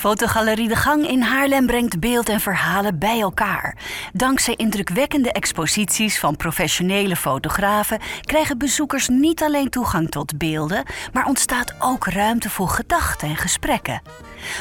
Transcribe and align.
Fotogalerie 0.00 0.68
De 0.68 0.76
Gang 0.76 1.08
in 1.08 1.20
Haarlem 1.20 1.66
brengt 1.66 2.00
beeld 2.00 2.28
en 2.28 2.40
verhalen 2.40 2.98
bij 2.98 3.20
elkaar. 3.20 3.76
Dankzij 4.12 4.54
indrukwekkende 4.54 5.32
exposities 5.32 6.18
van 6.18 6.36
professionele 6.36 7.16
fotografen 7.16 7.98
krijgen 8.20 8.58
bezoekers 8.58 9.08
niet 9.08 9.42
alleen 9.42 9.70
toegang 9.70 10.10
tot 10.10 10.38
beelden, 10.38 10.84
maar 11.12 11.26
ontstaat 11.26 11.74
ook 11.78 12.06
ruimte 12.06 12.50
voor 12.50 12.68
gedachten 12.68 13.28
en 13.28 13.36
gesprekken. 13.36 14.02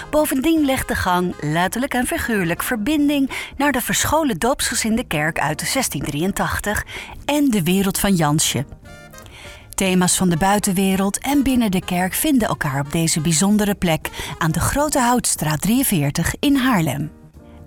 Bovendien 0.10 0.66
legt 0.66 0.88
de 0.88 0.96
gang 0.96 1.36
letterlijk 1.42 1.94
en 1.94 2.08
figuurlijk 2.08 2.64
verbinding 2.64 3.30
naar 3.58 3.71
de 3.71 3.82
verscholen 3.82 4.38
doopsgezinde 4.38 5.04
kerk 5.04 5.40
uit 5.40 5.74
1683 5.74 6.86
en 7.26 7.49
de 7.49 7.63
wereld 7.63 7.99
van 7.99 8.16
Jansje. 8.16 8.66
Thema's 9.80 10.18
van 10.18 10.30
de 10.30 10.38
buitenwereld 10.38 11.20
en 11.20 11.44
binnen 11.44 11.72
de 11.72 11.82
kerk 11.82 12.14
vinden 12.14 12.48
elkaar 12.48 12.80
op 12.80 12.92
deze 12.92 13.22
bijzondere 13.22 13.76
plek 13.76 14.10
aan 14.38 14.52
de 14.52 14.60
Grote 14.60 15.00
Houtstraat 15.00 15.62
43 15.62 16.36
in 16.40 16.55
Haarlem. 16.55 17.12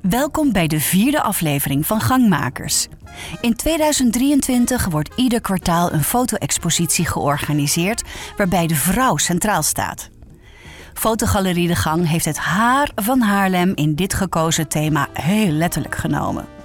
Welkom 0.03 0.53
bij 0.53 0.67
de 0.67 0.81
vierde 0.81 1.23
aflevering 1.23 1.87
van 1.87 2.01
Gangmakers. 2.01 2.89
In 3.41 3.57
2023 3.57 4.87
wordt 4.87 5.15
ieder 5.17 5.41
kwartaal 5.41 5.93
een 5.93 6.05
foto-expositie 6.05 7.07
georganiseerd 7.07 8.03
waarbij 8.37 8.67
de 8.67 8.75
vrouw 8.75 9.17
centraal 9.17 9.63
staat. 9.63 10.09
Fotogalerie 10.95 11.69
De 11.69 11.77
Gang 11.77 12.09
heeft 12.09 12.25
het 12.25 12.39
haar 12.39 12.91
van 12.95 13.21
Haarlem 13.21 13.73
in 13.75 13.95
dit 13.95 14.15
gekozen 14.15 14.69
thema 14.69 15.09
heel 15.13 15.51
letterlijk 15.51 15.95
genomen. 15.95 16.62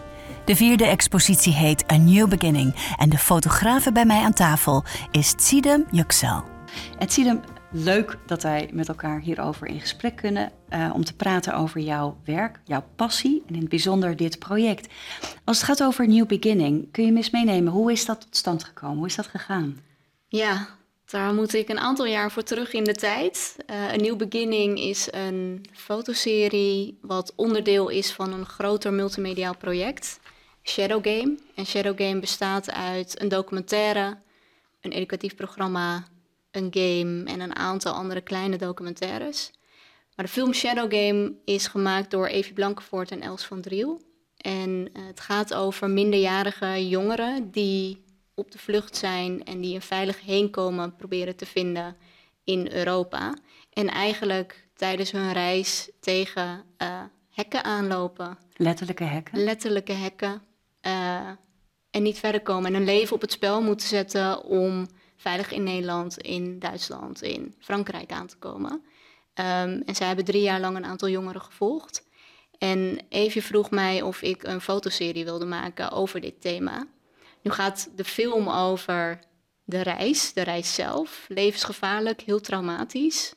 De 0.48 0.56
vierde 0.56 0.86
expositie 0.86 1.54
heet 1.54 1.92
A 1.92 1.98
New 1.98 2.28
Beginning 2.28 2.94
en 2.98 3.10
de 3.10 3.18
fotografe 3.18 3.92
bij 3.92 4.06
mij 4.06 4.22
aan 4.22 4.34
tafel 4.34 4.84
is 5.12 5.34
Tsidem 5.34 5.86
Yüksel. 5.92 6.44
En 7.00 7.08
Tsidem, 7.08 7.42
leuk 7.72 8.17
dat 8.26 8.44
wij 8.44 8.70
met 8.73 8.88
elkaar 8.88 9.20
hierover 9.20 9.67
in 9.67 9.80
gesprek 9.80 10.16
kunnen 10.16 10.52
uh, 10.70 10.92
om 10.94 11.04
te 11.04 11.16
praten 11.16 11.54
over 11.54 11.81
jouw 11.81 12.17
werk, 12.26 12.59
jouw 12.64 12.84
passie 12.95 13.44
en 13.48 13.54
in 13.54 13.59
het 13.59 13.70
bijzonder 13.70 14.16
dit 14.16 14.39
project. 14.39 14.94
Als 15.44 15.58
het 15.58 15.66
gaat 15.66 15.84
over 15.84 16.08
New 16.08 16.28
Beginning, 16.28 16.92
kun 16.92 17.06
je 17.06 17.11
me 17.11 17.17
eens 17.17 17.30
meenemen, 17.30 17.73
hoe 17.73 17.92
is 17.92 18.06
dat 18.06 18.22
tot 18.22 18.38
stand 18.38 18.64
gekomen? 18.64 18.98
Hoe 18.98 19.08
is 19.08 19.16
dat 19.16 19.28
gegaan? 19.28 19.80
Ja, 20.28 20.67
daar 21.06 21.34
moet 21.34 21.54
ik 21.54 21.70
een 21.70 21.80
aantal 21.80 22.06
jaar 22.06 22.32
voor 22.32 22.44
terug 22.44 22.73
in 22.73 22.84
de 22.84 22.95
tijd. 22.95 23.56
Uh, 23.70 23.94
een 23.94 24.02
New 24.02 24.17
Beginning 24.17 24.80
is 24.80 25.08
een 25.11 25.66
fotoserie 25.73 26.98
wat 27.02 27.34
onderdeel 27.36 27.89
is 27.89 28.11
van 28.11 28.34
een 28.34 28.45
groter 28.45 28.94
multimediaal 28.94 29.58
project. 29.58 30.20
Shadow 30.70 31.04
Game. 31.04 31.38
En 31.56 31.66
Shadow 31.66 31.98
Game 31.98 32.20
bestaat 32.20 32.72
uit 32.72 33.22
een 33.22 33.30
documentaire, 33.30 34.18
een 34.82 34.92
educatief 34.92 35.36
programma, 35.36 36.08
een 36.52 36.68
game 36.72 37.23
en 37.23 37.40
een 37.40 37.56
aantal 37.56 37.94
andere 37.94 38.22
kleine 38.22 38.58
documentaires. 38.58 39.52
Maar 40.16 40.26
de 40.26 40.32
film 40.32 40.54
Shadow 40.54 40.94
Game 40.94 41.34
is 41.45 41.68
gemaakt 41.68 42.12
door 42.12 42.28
Evie 42.28 42.54
Blankenvoort 42.54 43.12
en 43.12 43.22
Els 43.22 43.45
van 43.45 43.62
Driel. 43.62 44.02
En 44.38 44.90
eh, 44.94 45.06
het 45.06 45.20
gaat 45.20 45.54
over 45.54 45.90
minderjarige 45.90 46.88
jongeren 46.88 47.52
die 47.52 48.04
op 48.36 48.52
de 48.52 48.58
vlucht 48.58 48.95
zijn 48.95 49.44
en 49.44 49.62
die 49.62 49.76
een 49.76 49.82
veilig 49.82 50.22
heenkomen 50.22 50.95
proberen 50.95 51.36
te 51.36 51.45
vinden 51.45 51.98
in 52.44 52.72
Europa. 52.72 53.34
En 53.73 53.88
eigenlijk 53.88 54.68
tijdens 54.76 55.12
hun 55.12 55.34
reis 55.34 55.92
tegen 56.00 56.64
uh, 56.82 57.02
hekken 57.30 57.64
aanlopen. 57.64 58.38
Letterlijke 58.56 59.04
hekken? 59.04 59.44
Letterlijke 59.44 59.92
hekken. 59.92 60.42
Uh, 60.88 61.30
en 61.91 62.03
niet 62.03 62.19
verder 62.19 62.41
komen 62.41 62.66
en 62.66 62.73
hun 62.73 62.85
leven 62.85 63.16
op 63.16 63.21
het 63.21 63.31
spel 63.31 63.61
moeten 63.61 63.88
zetten 63.88 64.43
om 64.43 64.88
veilig 65.16 65.52
in 65.52 65.63
Nederland, 65.63 66.17
in 66.17 66.59
Duitsland, 66.59 67.21
in 67.21 67.55
Frankrijk 67.59 68.11
aan 68.11 68.27
te 68.27 68.38
komen. 68.38 68.71
Um, 68.71 69.81
en 69.86 69.95
zij 69.95 70.08
hebben 70.08 70.26
drie 70.26 70.42
jaar 70.42 70.59
lang 70.59 70.76
een 70.76 70.86
aantal 70.86 71.09
jongeren 71.09 71.42
gevolgd. 71.42 72.05
En 72.58 72.99
Evie 73.09 73.43
vroeg 73.43 73.71
mij 73.71 74.02
of 74.02 74.21
ik 74.21 74.43
een 74.43 74.61
fotoserie 74.61 75.23
wilde 75.23 75.45
maken 75.45 75.92
over 75.92 76.21
dit 76.21 76.42
thema. 76.42 76.87
Nu 77.42 77.52
gaat 77.52 77.89
de 77.95 78.03
film 78.03 78.49
over 78.49 79.20
de 79.64 79.81
reis, 79.81 80.33
de 80.33 80.42
reis 80.42 80.73
zelf. 80.73 81.26
Levensgevaarlijk, 81.27 82.21
heel 82.21 82.39
traumatisch. 82.39 83.33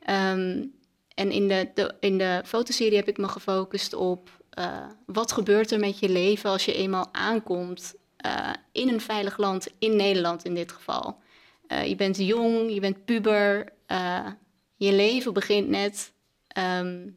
Um, 0.00 0.72
en 1.14 1.30
in 1.30 1.48
de, 1.48 1.70
de, 1.74 1.94
in 2.00 2.18
de 2.18 2.42
fotoserie 2.44 2.96
heb 2.96 3.08
ik 3.08 3.18
me 3.18 3.28
gefocust 3.28 3.94
op 3.94 4.30
uh, 4.58 4.86
wat 5.06 5.32
gebeurt 5.32 5.70
er 5.70 5.78
met 5.78 5.98
je 5.98 6.08
leven 6.08 6.50
als 6.50 6.64
je 6.64 6.74
eenmaal 6.74 7.08
aankomt 7.12 7.94
uh, 8.26 8.50
in 8.72 8.88
een 8.88 9.00
veilig 9.00 9.38
land, 9.38 9.68
in 9.78 9.96
Nederland 9.96 10.44
in 10.44 10.54
dit 10.54 10.72
geval. 10.72 11.18
Uh, 11.68 11.86
je 11.86 11.96
bent 11.96 12.16
jong, 12.16 12.72
je 12.72 12.80
bent 12.80 13.04
puber, 13.04 13.72
je 14.76 14.92
leven 14.92 15.32
begint 15.32 15.68
net. 15.68 16.12
Um, 16.78 17.16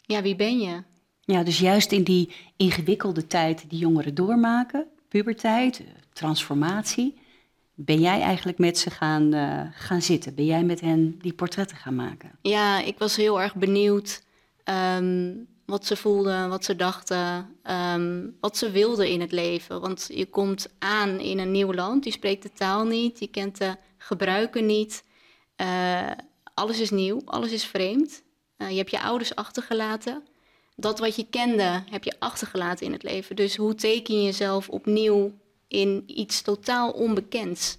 ja, 0.00 0.22
wie 0.22 0.36
ben 0.36 0.60
je? 0.60 0.82
Ja, 1.20 1.42
dus 1.42 1.58
juist 1.58 1.92
in 1.92 2.02
die 2.02 2.32
ingewikkelde 2.56 3.26
tijd 3.26 3.70
die 3.70 3.78
jongeren 3.78 4.14
doormaken, 4.14 4.86
puberteit, 5.08 5.82
transformatie, 6.12 7.18
ben 7.74 8.00
jij 8.00 8.20
eigenlijk 8.20 8.58
met 8.58 8.78
ze 8.78 8.90
gaan, 8.90 9.32
gaan 9.74 10.02
zitten? 10.02 10.34
Ben 10.34 10.44
jij 10.44 10.64
met 10.64 10.80
hen 10.80 11.18
die 11.18 11.32
portretten 11.32 11.76
gaan 11.76 11.94
maken? 11.94 12.30
Ja, 12.42 12.80
ik 12.80 12.98
was 12.98 13.16
heel 13.16 13.40
erg 13.40 13.54
benieuwd. 13.54 14.22
Um, 14.64 15.48
wat 15.70 15.86
ze 15.86 15.96
voelden, 15.96 16.48
wat 16.48 16.64
ze 16.64 16.76
dachten, 16.76 17.56
ehm, 17.62 18.26
wat 18.40 18.56
ze 18.56 18.70
wilden 18.70 19.08
in 19.08 19.20
het 19.20 19.32
leven. 19.32 19.80
Want 19.80 20.08
je 20.12 20.26
komt 20.26 20.68
aan 20.78 21.20
in 21.20 21.38
een 21.38 21.50
nieuw 21.50 21.72
land, 21.72 22.04
je 22.04 22.10
spreekt 22.10 22.42
de 22.42 22.52
taal 22.52 22.84
niet, 22.84 23.18
je 23.18 23.26
kent 23.26 23.58
de 23.58 23.76
gebruiken 23.96 24.66
niet. 24.66 25.04
Uh, 25.56 26.10
alles 26.54 26.80
is 26.80 26.90
nieuw, 26.90 27.22
alles 27.24 27.52
is 27.52 27.64
vreemd. 27.64 28.22
Uh, 28.58 28.70
je 28.70 28.76
hebt 28.76 28.90
je 28.90 29.00
ouders 29.00 29.34
achtergelaten. 29.34 30.22
Dat 30.76 30.98
wat 30.98 31.16
je 31.16 31.26
kende, 31.30 31.82
heb 31.90 32.04
je 32.04 32.14
achtergelaten 32.18 32.86
in 32.86 32.92
het 32.92 33.02
leven. 33.02 33.36
Dus 33.36 33.56
hoe 33.56 33.74
teken 33.74 34.14
je 34.14 34.22
jezelf 34.22 34.68
opnieuw 34.68 35.32
in 35.68 36.02
iets 36.06 36.42
totaal 36.42 36.90
onbekends? 36.90 37.78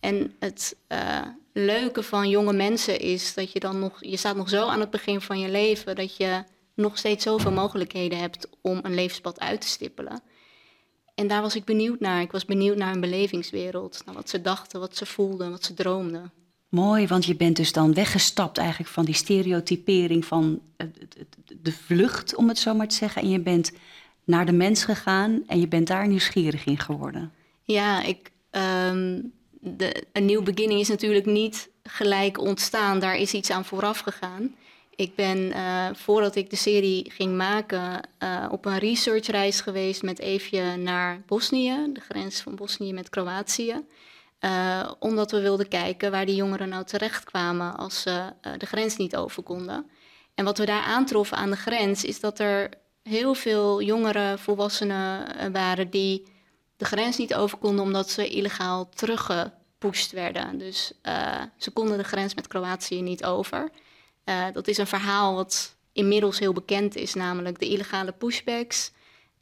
En 0.00 0.34
het 0.38 0.76
uh, 0.88 1.20
leuke 1.52 2.02
van 2.02 2.28
jonge 2.28 2.52
mensen 2.52 2.98
is 2.98 3.34
dat 3.34 3.52
je 3.52 3.60
dan 3.60 3.78
nog, 3.78 3.96
je 4.00 4.16
staat 4.16 4.36
nog 4.36 4.48
zo 4.48 4.66
aan 4.66 4.80
het 4.80 4.90
begin 4.90 5.20
van 5.20 5.38
je 5.38 5.48
leven, 5.48 5.96
dat 5.96 6.16
je 6.16 6.44
nog 6.74 6.98
steeds 6.98 7.24
zoveel 7.24 7.52
mogelijkheden 7.52 8.18
hebt 8.18 8.48
om 8.60 8.80
een 8.82 8.94
levenspad 8.94 9.40
uit 9.40 9.60
te 9.60 9.66
stippelen. 9.66 10.22
En 11.14 11.26
daar 11.26 11.42
was 11.42 11.56
ik 11.56 11.64
benieuwd 11.64 12.00
naar. 12.00 12.20
Ik 12.20 12.32
was 12.32 12.44
benieuwd 12.44 12.76
naar 12.76 12.90
hun 12.90 13.00
belevingswereld, 13.00 14.02
naar 14.06 14.14
wat 14.14 14.28
ze 14.28 14.40
dachten, 14.40 14.80
wat 14.80 14.96
ze 14.96 15.06
voelden, 15.06 15.50
wat 15.50 15.64
ze 15.64 15.74
droomden. 15.74 16.32
Mooi, 16.68 17.06
want 17.06 17.24
je 17.24 17.36
bent 17.36 17.56
dus 17.56 17.72
dan 17.72 17.94
weggestapt 17.94 18.58
eigenlijk 18.58 18.90
van 18.90 19.04
die 19.04 19.14
stereotypering 19.14 20.24
van 20.24 20.60
de 21.62 21.72
vlucht, 21.72 22.34
om 22.34 22.48
het 22.48 22.58
zo 22.58 22.74
maar 22.74 22.88
te 22.88 22.94
zeggen. 22.94 23.22
En 23.22 23.28
je 23.28 23.40
bent 23.40 23.72
naar 24.24 24.46
de 24.46 24.52
mens 24.52 24.84
gegaan 24.84 25.42
en 25.46 25.60
je 25.60 25.68
bent 25.68 25.86
daar 25.86 26.08
nieuwsgierig 26.08 26.66
in 26.66 26.78
geworden. 26.78 27.32
Ja, 27.62 28.02
ik, 28.02 28.30
um, 28.50 29.32
de, 29.60 30.04
een 30.12 30.24
nieuw 30.24 30.42
beginning 30.42 30.80
is 30.80 30.88
natuurlijk 30.88 31.26
niet 31.26 31.70
gelijk 31.82 32.40
ontstaan. 32.40 32.98
Daar 32.98 33.16
is 33.16 33.32
iets 33.32 33.50
aan 33.50 33.64
vooraf 33.64 33.98
gegaan. 33.98 34.54
Ik 34.96 35.14
ben 35.14 35.38
uh, 35.38 35.86
voordat 35.92 36.34
ik 36.34 36.50
de 36.50 36.56
serie 36.56 37.10
ging 37.10 37.36
maken 37.36 38.08
uh, 38.18 38.48
op 38.50 38.64
een 38.64 38.78
researchreis 38.78 39.60
geweest 39.60 40.02
met 40.02 40.18
Eefje 40.18 40.76
naar 40.76 41.22
Bosnië, 41.26 41.90
de 41.92 42.00
grens 42.00 42.40
van 42.40 42.54
Bosnië 42.54 42.92
met 42.92 43.10
Kroatië. 43.10 43.84
Uh, 44.40 44.90
omdat 44.98 45.30
we 45.30 45.40
wilden 45.40 45.68
kijken 45.68 46.10
waar 46.10 46.26
die 46.26 46.34
jongeren 46.34 46.68
nou 46.68 46.84
terecht 46.84 47.24
kwamen 47.24 47.76
als 47.76 48.02
ze 48.02 48.32
de 48.58 48.66
grens 48.66 48.96
niet 48.96 49.16
over 49.16 49.42
konden. 49.42 49.90
En 50.34 50.44
wat 50.44 50.58
we 50.58 50.64
daar 50.64 50.82
aantroffen 50.82 51.36
aan 51.36 51.50
de 51.50 51.56
grens 51.56 52.04
is 52.04 52.20
dat 52.20 52.38
er 52.38 52.70
heel 53.02 53.34
veel 53.34 53.82
jongere 53.82 54.38
volwassenen 54.38 55.52
waren 55.52 55.90
die 55.90 56.26
de 56.76 56.84
grens 56.84 57.16
niet 57.16 57.34
over 57.34 57.58
konden 57.58 57.84
omdat 57.84 58.10
ze 58.10 58.28
illegaal 58.28 58.88
teruggepusht 58.88 60.12
werden. 60.12 60.58
Dus 60.58 60.92
ze 61.56 61.70
konden 61.72 61.98
de 61.98 62.04
grens 62.04 62.34
met 62.34 62.46
Kroatië 62.46 63.02
niet 63.02 63.24
over. 63.24 63.70
Uh, 64.24 64.46
dat 64.52 64.68
is 64.68 64.78
een 64.78 64.86
verhaal 64.86 65.34
wat 65.34 65.76
inmiddels 65.92 66.38
heel 66.38 66.52
bekend 66.52 66.96
is, 66.96 67.14
namelijk 67.14 67.58
de 67.58 67.68
illegale 67.68 68.12
pushbacks. 68.12 68.92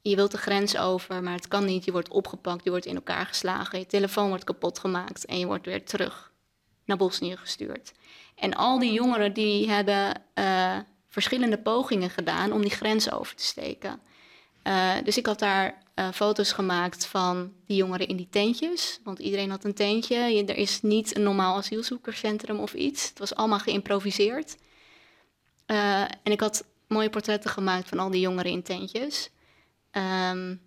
Je 0.01 0.17
wilt 0.17 0.31
de 0.31 0.39
grens 0.39 0.77
over, 0.77 1.23
maar 1.23 1.35
het 1.35 1.49
kan 1.49 1.65
niet. 1.65 1.85
Je 1.85 1.93
wordt 1.93 2.09
opgepakt, 2.09 2.65
je 2.65 2.71
wordt 2.71 2.87
in 2.87 2.95
elkaar 2.95 3.27
geslagen, 3.27 3.79
je 3.79 3.87
telefoon 3.87 4.29
wordt 4.29 4.45
kapot 4.45 4.79
gemaakt 4.79 5.25
en 5.25 5.39
je 5.39 5.47
wordt 5.47 5.67
weer 5.67 5.85
terug 5.85 6.33
naar 6.85 6.97
Bosnië 6.97 7.37
gestuurd. 7.37 7.93
En 8.35 8.55
al 8.55 8.79
die 8.79 8.93
jongeren 8.93 9.33
die 9.33 9.71
hebben 9.71 10.23
uh, 10.35 10.79
verschillende 11.09 11.59
pogingen 11.59 12.11
gedaan 12.11 12.53
om 12.53 12.61
die 12.61 12.71
grens 12.71 13.11
over 13.11 13.37
te 13.37 13.45
steken. 13.45 14.01
Uh, 14.65 14.95
dus 15.05 15.17
ik 15.17 15.27
had 15.27 15.39
daar 15.39 15.83
foto's 16.15 16.53
gemaakt 16.53 17.07
van 17.07 17.53
die 17.67 17.77
jongeren 17.77 18.07
in 18.09 18.17
die 18.17 18.29
tentjes. 18.31 19.01
Want 19.05 19.19
iedereen 19.19 19.51
had 19.51 19.65
een 19.65 19.75
tentje. 19.75 20.17
Je, 20.17 20.45
er 20.45 20.57
is 20.57 20.83
niet 20.83 21.17
een 21.17 21.23
normaal 21.23 21.57
asielzoekerscentrum 21.57 22.59
of 22.59 22.75
iets. 22.75 23.09
Het 23.09 23.19
was 23.19 23.35
allemaal 23.35 23.59
geïmproviseerd. 23.59 24.57
Uh, 25.73 26.01
en 26.01 26.33
ik 26.33 26.41
had 26.41 26.65
mooie 26.89 27.11
portretten 27.11 27.51
gemaakt 27.51 27.89
van 27.89 27.99
al 27.99 28.11
die 28.11 28.21
jongeren 28.21 28.51
in 28.51 28.63
tentjes. 28.63 29.31
Um, 29.93 30.61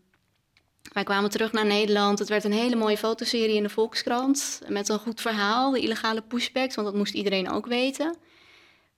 wij 0.93 1.03
kwamen 1.03 1.29
terug 1.29 1.51
naar 1.51 1.65
Nederland. 1.65 2.19
Het 2.19 2.29
werd 2.29 2.43
een 2.43 2.53
hele 2.53 2.75
mooie 2.75 2.97
fotoserie 2.97 3.55
in 3.55 3.63
de 3.63 3.69
Volkskrant. 3.69 4.61
Met 4.67 4.89
een 4.89 4.99
goed 4.99 5.21
verhaal, 5.21 5.71
de 5.71 5.79
illegale 5.79 6.21
pushbacks, 6.21 6.75
want 6.75 6.87
dat 6.87 6.97
moest 6.97 7.13
iedereen 7.13 7.49
ook 7.49 7.65
weten. 7.65 8.17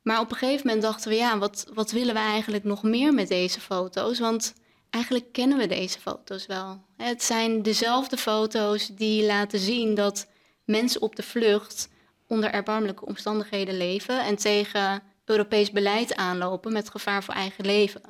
Maar 0.02 0.20
op 0.20 0.32
een 0.32 0.38
gegeven 0.38 0.66
moment 0.66 0.86
dachten 0.86 1.10
we, 1.10 1.16
ja, 1.16 1.38
wat, 1.38 1.68
wat 1.74 1.92
willen 1.92 2.14
we 2.14 2.20
eigenlijk 2.20 2.64
nog 2.64 2.84
meer 2.84 3.14
met 3.14 3.28
deze 3.28 3.60
foto's? 3.60 4.20
Want 4.20 4.54
eigenlijk 4.90 5.32
kennen 5.32 5.58
we 5.58 5.68
deze 5.68 6.00
foto's 6.00 6.46
wel. 6.46 6.82
Het 6.98 7.24
zijn 7.24 7.62
dezelfde 7.62 8.18
foto's 8.18 8.88
die 8.88 9.26
laten 9.26 9.60
zien 9.60 9.96
dat 9.96 10.28
mensen 10.66 11.02
op 11.02 11.16
de 11.16 11.24
vlucht 11.24 11.90
onder 12.28 12.52
erbarmelijke 12.52 13.06
omstandigheden 13.06 13.78
leven 13.78 14.24
en 14.26 14.36
tegen 14.36 15.04
Europees 15.30 15.72
beleid 15.72 16.16
aanlopen 16.16 16.74
met 16.74 16.90
gevaar 16.90 17.24
voor 17.24 17.34
eigen 17.34 17.66
leven. 17.66 18.02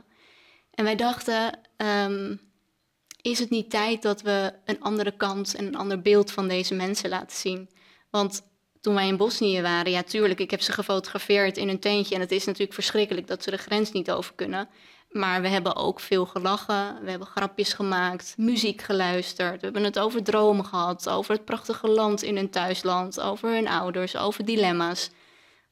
En 0.72 0.84
wij 0.84 0.96
dachten, 0.96 1.60
ehm, 1.78 2.36
is 3.22 3.40
het 3.40 3.50
niet 3.50 3.70
tijd 3.70 4.02
dat 4.02 4.22
we 4.22 4.54
een 4.66 4.82
andere 4.82 5.12
kant 5.12 5.56
en 5.56 5.66
een 5.66 5.76
ander 5.76 6.02
beeld 6.02 6.32
van 6.32 6.48
deze 6.48 6.74
mensen 6.74 7.10
laten 7.10 7.38
zien? 7.38 7.70
Want 8.10 8.42
toen 8.82 8.94
wij 8.94 9.08
in 9.08 9.18
Bosnië 9.18 9.62
waren, 9.62 9.92
ja 9.92 10.04
tuurlijk, 10.04 10.40
ik 10.40 10.52
heb 10.52 10.62
ze 10.62 10.72
gefotografeerd 10.72 11.58
in 11.58 11.70
een 11.70 11.80
tentje 11.80 12.16
en 12.16 12.22
het 12.22 12.32
is 12.32 12.46
natuurlijk 12.46 12.74
verschrikkelijk 12.74 13.28
dat 13.28 13.44
ze 13.44 13.52
de 13.52 13.58
grens 13.58 13.92
niet 13.92 14.12
over 14.12 14.34
kunnen. 14.36 14.70
Maar 15.10 15.42
we 15.42 15.48
hebben 15.48 15.76
ook 15.76 16.00
veel 16.00 16.26
gelachen, 16.26 17.04
we 17.04 17.10
hebben 17.10 17.28
grapjes 17.28 17.74
gemaakt, 17.74 18.34
muziek 18.38 18.82
geluisterd. 18.82 19.60
We 19.60 19.64
hebben 19.64 19.84
het 19.84 20.00
over 20.00 20.24
dromen 20.24 20.66
gehad, 20.66 21.10
over 21.10 21.34
het 21.34 21.46
prachtige 21.46 21.88
land 21.88 22.22
in 22.22 22.36
hun 22.36 22.50
thuisland, 22.50 23.20
over 23.20 23.50
hun 23.50 23.68
ouders, 23.68 24.18
over 24.18 24.46
dilemma's, 24.46 25.10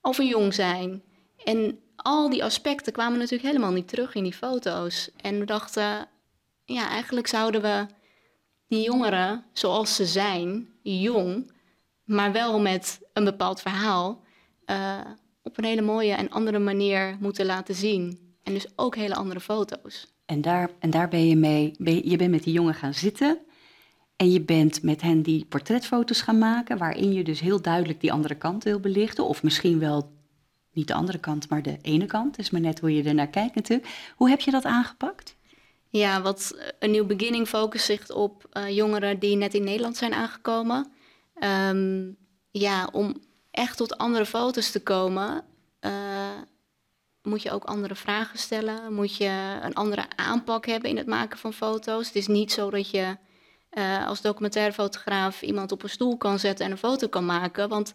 over 0.02 0.24
jong 0.24 0.54
zijn. 0.54 1.04
En 1.46 1.80
al 1.96 2.30
die 2.30 2.44
aspecten 2.44 2.94
kwamen 2.94 3.18
natuurlijk 3.18 3.50
helemaal 3.50 3.72
niet 3.72 3.88
terug 3.88 4.16
in 4.16 4.24
die 4.24 4.34
foto's. 4.34 5.10
En 5.22 5.40
we 5.40 5.46
dachten, 5.46 6.08
ja, 6.66 6.90
eigenlijk 6.90 7.28
zouden 7.28 7.62
we 7.62 7.86
die 8.68 8.84
jongeren 8.84 9.44
zoals 9.54 9.96
ze 9.96 10.06
zijn, 10.06 10.68
jong, 10.82 11.52
maar 12.04 12.32
wel 12.32 12.60
met 12.60 13.00
een 13.14 13.24
bepaald 13.24 13.62
verhaal, 13.62 14.24
uh, 14.66 15.00
op 15.44 15.58
een 15.58 15.64
hele 15.64 15.82
mooie 15.82 16.14
en 16.14 16.30
andere 16.30 16.60
manier 16.60 17.18
moeten 17.20 17.46
laten 17.46 17.76
zien. 17.76 18.20
En 18.44 18.54
dus 18.54 18.68
ook 18.76 18.96
hele 18.96 19.16
andere 19.16 19.40
foto's. 19.40 20.14
En 20.26 20.42
daar, 20.42 20.70
en 20.80 20.90
daar 20.90 21.08
ben 21.08 21.28
je 21.28 21.36
mee, 21.36 21.74
ben 21.78 22.10
je, 22.10 22.18
bent 22.18 22.32
met 22.32 22.44
die 22.44 22.54
jongen 22.54 22.74
gaan 22.74 22.94
zitten. 22.94 23.40
En 24.16 24.32
je 24.32 24.42
bent 24.42 24.84
met 24.84 25.02
hen 25.02 25.22
die 25.22 25.46
portretfoto's 25.46 26.22
gaan 26.22 26.38
maken, 26.38 26.78
waarin 26.78 27.14
je 27.14 27.24
dus 27.24 27.40
heel 27.40 27.62
duidelijk 27.62 28.02
die 28.02 28.12
andere 28.12 28.36
kant 28.36 28.64
wil 28.64 28.80
belichten. 28.80 29.26
Of 29.28 29.44
misschien 29.44 29.80
wel 29.80 30.14
niet 30.76 30.88
de 30.88 30.94
andere 30.94 31.18
kant, 31.18 31.50
maar 31.50 31.62
de 31.62 31.78
ene 31.82 32.06
kant. 32.06 32.38
is 32.38 32.50
maar 32.50 32.62
net 32.62 32.80
hoe 32.80 32.96
je 32.96 33.04
er 33.04 33.14
naar 33.14 33.28
kijkt 33.28 33.56
natuurlijk. 33.56 33.90
Hoe 34.16 34.30
heb 34.30 34.40
je 34.40 34.52
dat 34.52 34.66
aangepakt? 34.66 35.36
Ja, 35.90 36.22
wat 36.22 36.58
een 36.80 36.92
nieuw 36.92 37.06
beginning 37.06 37.48
focust 37.48 37.86
zich 37.86 38.12
op 38.12 38.50
uh, 38.54 38.70
jongeren 38.70 39.20
die 39.20 39.36
net 39.36 39.54
in 39.54 39.64
Nederland 39.64 39.98
zijn 39.98 40.14
aangekomen. 40.14 40.92
Um, 41.70 42.18
ja, 42.52 42.90
om 42.92 43.16
echt 43.52 43.78
tot 43.78 43.98
andere 43.98 44.26
foto's 44.26 44.72
te 44.72 44.84
komen, 44.84 45.44
uh, 45.82 45.92
moet 47.22 47.42
je 47.42 47.52
ook 47.52 47.64
andere 47.64 47.96
vragen 47.96 48.40
stellen. 48.40 48.94
Moet 48.94 49.18
je 49.18 49.60
een 49.62 49.74
andere 49.74 50.06
aanpak 50.16 50.66
hebben 50.66 50.90
in 50.90 50.98
het 50.98 51.08
maken 51.08 51.38
van 51.38 51.54
foto's. 51.54 52.08
Het 52.08 52.16
is 52.16 52.28
niet 52.28 52.52
zo 52.52 52.70
dat 52.70 52.90
je 52.90 53.18
als 54.06 54.22
documentairefotograaf 54.22 55.42
iemand 55.42 55.72
op 55.72 55.84
een 55.84 55.90
stoel 55.90 56.18
kan 56.18 56.40
zetten 56.40 56.66
en 56.66 56.72
een 56.72 56.78
foto 56.78 57.08
kan 57.08 57.26
maken. 57.26 57.70
Want 57.70 57.94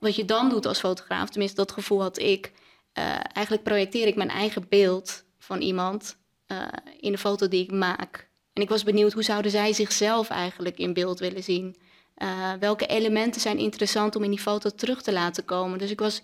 wat 0.00 0.16
je 0.16 0.24
dan 0.24 0.48
doet 0.48 0.66
als 0.66 0.78
fotograaf, 0.78 1.28
tenminste 1.28 1.56
dat 1.56 1.72
gevoel 1.72 2.00
had 2.02 2.18
ik, 2.18 2.52
uh, 2.98 3.18
eigenlijk 3.32 3.62
projecteer 3.62 4.06
ik 4.06 4.16
mijn 4.16 4.30
eigen 4.30 4.66
beeld 4.68 5.24
van 5.38 5.60
iemand 5.60 6.16
uh, 6.46 6.62
in 7.00 7.12
de 7.12 7.18
foto 7.18 7.48
die 7.48 7.62
ik 7.62 7.72
maak. 7.72 8.28
En 8.52 8.62
ik 8.62 8.68
was 8.68 8.84
benieuwd 8.84 9.12
hoe 9.12 9.22
zouden 9.22 9.50
zij 9.50 9.72
zichzelf 9.72 10.30
eigenlijk 10.30 10.78
in 10.78 10.92
beeld 10.92 11.18
willen 11.18 11.42
zien. 11.42 11.76
Uh, 12.16 12.52
welke 12.60 12.86
elementen 12.86 13.40
zijn 13.40 13.58
interessant 13.58 14.16
om 14.16 14.24
in 14.24 14.30
die 14.30 14.40
foto 14.40 14.70
terug 14.70 15.02
te 15.02 15.12
laten 15.12 15.44
komen. 15.44 15.78
Dus 15.78 15.90
ik 15.90 16.00
was. 16.00 16.22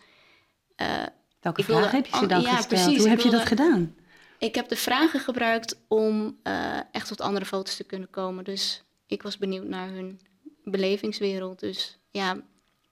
welke 1.40 1.62
vragen 1.62 1.96
heb 1.96 2.06
je 2.06 2.16
ze 2.16 2.26
dan 2.26 2.40
ja, 2.40 2.56
gesteld? 2.56 2.82
Precies, 2.82 2.98
hoe 2.98 3.08
heb 3.08 3.20
je 3.20 3.30
dat 3.30 3.46
gedaan? 3.46 3.94
Ik 4.38 4.54
heb 4.54 4.68
de 4.68 4.76
vragen 4.76 5.20
gebruikt 5.20 5.80
om 5.88 6.36
echt 6.92 7.08
tot 7.08 7.20
andere 7.20 7.44
foto's 7.44 7.76
te 7.76 7.84
kunnen 7.84 8.10
komen. 8.10 8.44
Dus 8.44 8.82
ik 9.06 9.22
was 9.22 9.38
benieuwd 9.38 9.68
naar 9.68 9.88
hun 9.88 10.20
belevingswereld. 10.64 11.60
Dus 11.60 11.98
ja, 12.10 12.36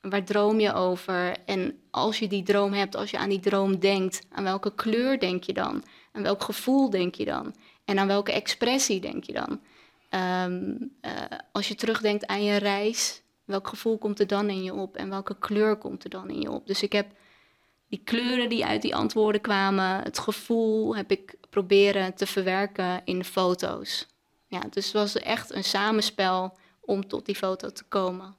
waar 0.01 0.25
droom 0.25 0.61
je 0.61 0.73
over? 0.73 1.37
En 1.45 1.79
als 1.91 2.19
je 2.19 2.29
die 2.29 2.43
droom 2.43 2.73
hebt, 2.73 2.97
als 2.97 3.11
je 3.11 3.19
aan 3.19 3.29
die 3.29 3.41
droom 3.41 3.79
denkt, 3.79 4.27
aan 4.33 4.45
welke 4.45 4.75
kleur 4.75 5.19
denk 5.19 5.43
je 5.43 5.53
dan? 5.53 5.85
Aan 6.13 6.23
welk 6.23 6.43
gevoel 6.43 6.91
denk 6.91 7.15
je 7.15 7.25
dan? 7.25 7.55
En 7.85 7.99
aan 7.99 8.07
welke 8.07 8.33
expressie 8.33 9.01
denk 9.01 9.25
je 9.25 9.33
dan? 9.33 9.61
Um, 10.45 10.93
uh, 11.03 11.13
als 11.53 11.69
je 11.69 11.75
terugdenkt 11.75 12.27
aan 12.27 12.45
je 12.45 12.57
reis, 12.57 13.23
welk 13.45 13.69
gevoel 13.69 13.99
komt 13.99 14.21
er 14.21 14.27
dan 14.27 14.51
in 14.51 14.63
je 14.63 14.75
op? 14.75 14.97
En 14.97 15.11
welke 15.11 15.39
kleur 15.39 15.77
komt 15.77 16.05
er 16.05 16.11
dan 16.11 16.31
in 16.31 16.41
je 16.41 16.51
op? 16.51 16.67
Dus 16.67 16.83
ik 16.83 16.93
heb 16.93 17.07
die 17.89 18.01
kleuren 18.05 18.49
die 18.49 18.65
uit 18.65 18.83
die 18.83 18.95
antwoorden 18.95 19.41
kwamen, 19.41 20.03
het 20.03 20.19
gevoel, 20.19 20.97
heb 20.97 21.11
ik 21.11 21.35
proberen 21.51 22.15
te 22.15 22.27
verwerken 22.27 23.01
in 23.05 23.19
de 23.19 23.25
foto's. 23.25 24.07
Ja, 24.47 24.61
dus 24.71 24.85
het 24.85 24.95
was 24.95 25.17
echt 25.17 25.55
een 25.55 25.65
samenspel 25.65 26.59
om 26.81 27.09
tot 27.09 27.27
die 27.27 27.35
foto 27.35 27.71
te 27.71 27.85
komen. 27.85 28.37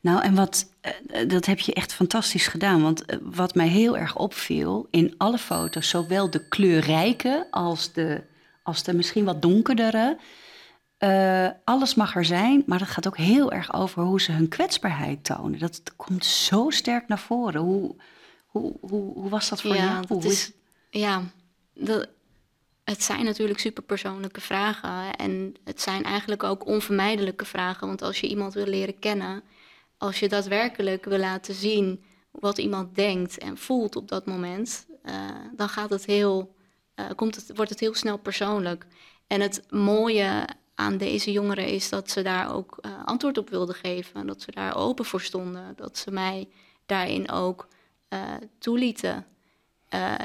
Nou, 0.00 0.22
en 0.22 0.34
wat, 0.34 0.70
uh, 1.12 1.28
dat 1.28 1.46
heb 1.46 1.58
je 1.58 1.74
echt 1.74 1.92
fantastisch 1.92 2.46
gedaan. 2.46 2.82
Want 2.82 3.12
uh, 3.12 3.18
wat 3.22 3.54
mij 3.54 3.68
heel 3.68 3.96
erg 3.96 4.16
opviel 4.16 4.86
in 4.90 5.14
alle 5.16 5.38
foto's, 5.38 5.88
zowel 5.88 6.30
de 6.30 6.48
kleurrijke 6.48 7.46
als 7.50 7.92
de, 7.92 8.22
als 8.62 8.82
de 8.82 8.94
misschien 8.94 9.24
wat 9.24 9.42
donkerdere. 9.42 10.18
Uh, 10.98 11.48
alles 11.64 11.94
mag 11.94 12.16
er 12.16 12.24
zijn, 12.24 12.62
maar 12.66 12.78
dat 12.78 12.88
gaat 12.88 13.06
ook 13.06 13.16
heel 13.16 13.52
erg 13.52 13.74
over 13.74 14.02
hoe 14.02 14.20
ze 14.20 14.32
hun 14.32 14.48
kwetsbaarheid 14.48 15.24
tonen. 15.24 15.58
Dat 15.58 15.82
komt 15.96 16.24
zo 16.24 16.70
sterk 16.70 17.08
naar 17.08 17.18
voren. 17.18 17.60
Hoe, 17.60 17.96
hoe, 18.46 18.76
hoe, 18.80 19.12
hoe 19.12 19.28
was 19.28 19.48
dat 19.48 19.60
voor 19.60 19.74
ja, 19.74 19.84
jou? 19.84 20.06
Dat 20.06 20.24
is, 20.24 20.52
ja, 20.90 21.22
dat, 21.74 22.08
het 22.84 23.02
zijn 23.02 23.24
natuurlijk 23.24 23.58
superpersoonlijke 23.58 24.40
vragen. 24.40 25.16
En 25.16 25.54
het 25.64 25.80
zijn 25.80 26.04
eigenlijk 26.04 26.42
ook 26.42 26.66
onvermijdelijke 26.66 27.44
vragen. 27.44 27.86
Want 27.86 28.02
als 28.02 28.20
je 28.20 28.28
iemand 28.28 28.54
wil 28.54 28.66
leren 28.66 28.98
kennen, 28.98 29.42
als 30.00 30.18
je 30.18 30.28
daadwerkelijk 30.28 31.04
wil 31.04 31.18
laten 31.18 31.54
zien 31.54 32.04
wat 32.30 32.58
iemand 32.58 32.94
denkt 32.94 33.38
en 33.38 33.56
voelt 33.56 33.96
op 33.96 34.08
dat 34.08 34.26
moment, 34.26 34.86
uh, 35.04 35.14
dan 35.56 35.68
gaat 35.68 35.90
het 35.90 36.04
heel, 36.04 36.54
uh, 36.96 37.06
komt 37.16 37.36
het, 37.36 37.50
wordt 37.54 37.70
het 37.70 37.80
heel 37.80 37.94
snel 37.94 38.18
persoonlijk. 38.18 38.86
En 39.26 39.40
het 39.40 39.62
mooie 39.70 40.48
aan 40.74 40.96
deze 40.96 41.32
jongeren 41.32 41.66
is 41.66 41.88
dat 41.88 42.10
ze 42.10 42.22
daar 42.22 42.54
ook 42.54 42.78
uh, 42.80 43.04
antwoord 43.04 43.38
op 43.38 43.50
wilden 43.50 43.74
geven. 43.74 44.26
Dat 44.26 44.42
ze 44.42 44.50
daar 44.50 44.76
open 44.76 45.04
voor 45.04 45.20
stonden. 45.20 45.72
Dat 45.76 45.98
ze 45.98 46.10
mij 46.10 46.48
daarin 46.86 47.30
ook 47.30 47.68
toelieten. 48.58 49.26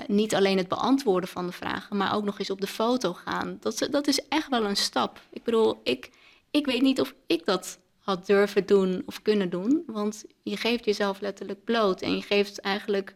niet 0.08 0.36
alleen 0.36 0.58
het 0.58 0.67
beantwoorden 0.67 1.29
van 1.29 1.46
de 1.46 1.51
vragen, 1.51 1.98
maar 1.98 2.15
ook 2.15 2.24
nog 2.24 2.39
eens 2.39 2.50
op 2.50 2.62
de 2.62 2.67
foto 2.67 3.13
gaan. 3.13 3.58
Dat, 3.60 3.88
dat 3.91 4.08
is 4.08 4.27
echt 4.27 4.50
wel 4.50 4.65
een 4.65 4.75
stap. 4.75 5.22
Ik 5.29 5.44
bedoel, 5.44 5.79
ik, 5.84 6.10
ik 6.51 6.65
weet 6.65 6.82
niet 6.82 7.01
of 7.01 7.13
ik 7.27 7.46
dat 7.46 7.79
had 8.06 8.26
durven 8.26 8.66
doen 8.66 9.04
of 9.06 9.22
kunnen 9.22 9.50
doen. 9.50 9.84
Want 9.88 10.26
je 10.44 10.58
geeft 10.58 10.86
jezelf 10.86 11.22
letterlijk 11.22 11.64
bloot 11.64 12.02
en 12.02 12.16
je 12.16 12.22
geeft 12.22 12.60
eigenlijk. 12.60 13.16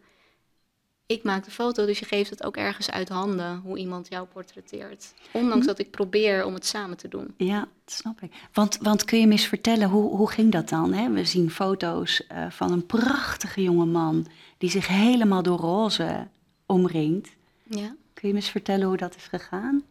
Ik 1.06 1.22
maak 1.22 1.44
de 1.44 1.50
foto, 1.50 1.86
dus 1.86 1.98
je 1.98 2.04
geeft 2.04 2.30
het 2.30 2.44
ook 2.44 2.56
ergens 2.56 2.90
uit 2.90 3.08
handen 3.08 3.58
hoe 3.58 3.78
iemand 3.78 4.08
jou 4.08 4.26
portretteert. 4.26 5.14
Ondanks 5.32 5.66
dat 5.66 5.78
ik 5.78 5.90
probeer 5.90 6.44
om 6.44 6.54
het 6.54 6.66
samen 6.66 6.96
te 6.96 7.08
doen. 7.08 7.34
Ja, 7.36 7.58
dat 7.84 7.94
snap 7.94 8.20
ik. 8.20 8.32
Want, 8.52 8.78
want 8.82 9.04
kun 9.04 9.20
je 9.20 9.26
me 9.26 9.32
eens 9.32 9.46
vertellen, 9.46 9.88
hoe, 9.88 10.16
hoe 10.16 10.30
ging 10.30 10.52
dat 10.52 10.68
dan? 10.68 10.92
Hè? 10.92 11.10
We 11.10 11.24
zien 11.24 11.50
foto's 11.50 12.22
uh, 12.32 12.50
van 12.50 12.72
een 12.72 12.86
prachtige 12.86 13.62
jonge 13.62 13.86
man 13.86 14.26
die 14.58 14.70
zich 14.70 14.86
helemaal 14.86 15.42
door 15.42 15.58
roze 15.58 16.28
omringt. 16.66 17.28
Ja. 17.64 17.94
Kun 18.14 18.28
je 18.28 18.34
me 18.34 18.40
eens 18.40 18.50
vertellen 18.50 18.86
hoe 18.86 18.96
dat 18.96 19.16
is 19.16 19.26
gegaan? 19.26 19.82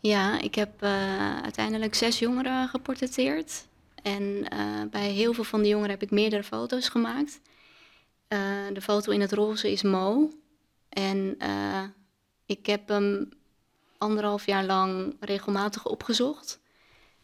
Ja, 0.00 0.40
ik 0.40 0.54
heb 0.54 0.82
uh, 0.82 1.42
uiteindelijk 1.42 1.94
zes 1.94 2.18
jongeren 2.18 2.68
geportretteerd. 2.68 3.66
En 4.06 4.46
uh, 4.52 4.82
bij 4.90 5.10
heel 5.10 5.32
veel 5.32 5.44
van 5.44 5.62
de 5.62 5.68
jongeren 5.68 5.90
heb 5.90 6.02
ik 6.02 6.10
meerdere 6.10 6.42
foto's 6.42 6.88
gemaakt. 6.88 7.40
Uh, 8.28 8.38
de 8.72 8.80
foto 8.80 9.12
in 9.12 9.20
het 9.20 9.32
roze 9.32 9.72
is 9.72 9.82
Mo. 9.82 10.32
En 10.88 11.34
uh, 11.42 11.82
ik 12.46 12.66
heb 12.66 12.88
hem 12.88 13.28
anderhalf 13.98 14.46
jaar 14.46 14.64
lang 14.64 15.16
regelmatig 15.20 15.86
opgezocht. 15.86 16.60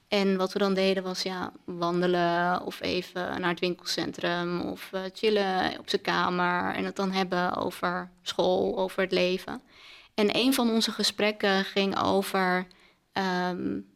En 0.09 0.37
wat 0.37 0.53
we 0.53 0.59
dan 0.59 0.75
deden 0.75 1.03
was 1.03 1.23
ja, 1.23 1.53
wandelen 1.65 2.63
of 2.63 2.81
even 2.81 3.41
naar 3.41 3.51
het 3.51 3.61
winkelcentrum 3.61 4.61
of 4.61 4.91
chillen 5.13 5.79
op 5.79 5.89
zijn 5.89 6.03
kamer 6.03 6.75
en 6.75 6.85
het 6.85 6.97
dan 6.97 7.11
hebben 7.11 7.57
over 7.57 8.11
school, 8.23 8.79
over 8.79 9.03
het 9.03 9.13
leven. 9.13 9.63
En 10.15 10.37
een 10.37 10.55
van 10.55 10.71
onze 10.71 10.93
gesprekken 10.93 11.65
ging 11.65 11.99
over 11.99 12.67
um, 13.13 13.92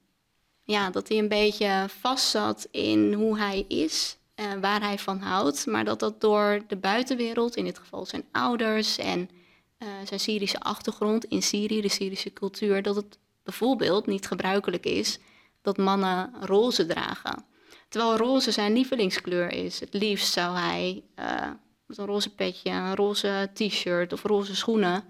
ja, 0.66 0.90
dat 0.90 1.08
hij 1.08 1.18
een 1.18 1.28
beetje 1.28 1.84
vastzat 2.00 2.68
in 2.70 3.12
hoe 3.12 3.38
hij 3.38 3.64
is, 3.68 4.16
uh, 4.36 4.52
waar 4.60 4.80
hij 4.80 4.98
van 4.98 5.18
houdt. 5.18 5.66
Maar 5.66 5.84
dat 5.84 6.00
dat 6.00 6.20
door 6.20 6.62
de 6.66 6.76
buitenwereld, 6.76 7.56
in 7.56 7.64
dit 7.64 7.78
geval 7.78 8.06
zijn 8.06 8.24
ouders 8.32 8.98
en 8.98 9.30
uh, 9.78 9.88
zijn 10.04 10.20
Syrische 10.20 10.60
achtergrond 10.60 11.24
in 11.24 11.42
Syrië, 11.42 11.80
de 11.80 11.88
Syrische 11.88 12.32
cultuur, 12.32 12.82
dat 12.82 12.96
het 12.96 13.18
bijvoorbeeld 13.42 14.06
niet 14.06 14.26
gebruikelijk 14.26 14.84
is 14.84 15.18
dat 15.62 15.76
mannen 15.76 16.32
roze 16.40 16.86
dragen. 16.86 17.44
Terwijl 17.88 18.16
roze 18.16 18.50
zijn 18.50 18.72
lievelingskleur 18.72 19.52
is. 19.52 19.80
Het 19.80 19.94
liefst 19.94 20.32
zou 20.32 20.56
hij 20.56 21.02
uh, 21.18 21.50
met 21.86 21.98
een 21.98 22.06
roze 22.06 22.34
petje, 22.34 22.70
een 22.70 22.94
roze 22.94 23.50
t-shirt 23.54 24.12
of 24.12 24.22
roze 24.22 24.56
schoenen 24.56 25.04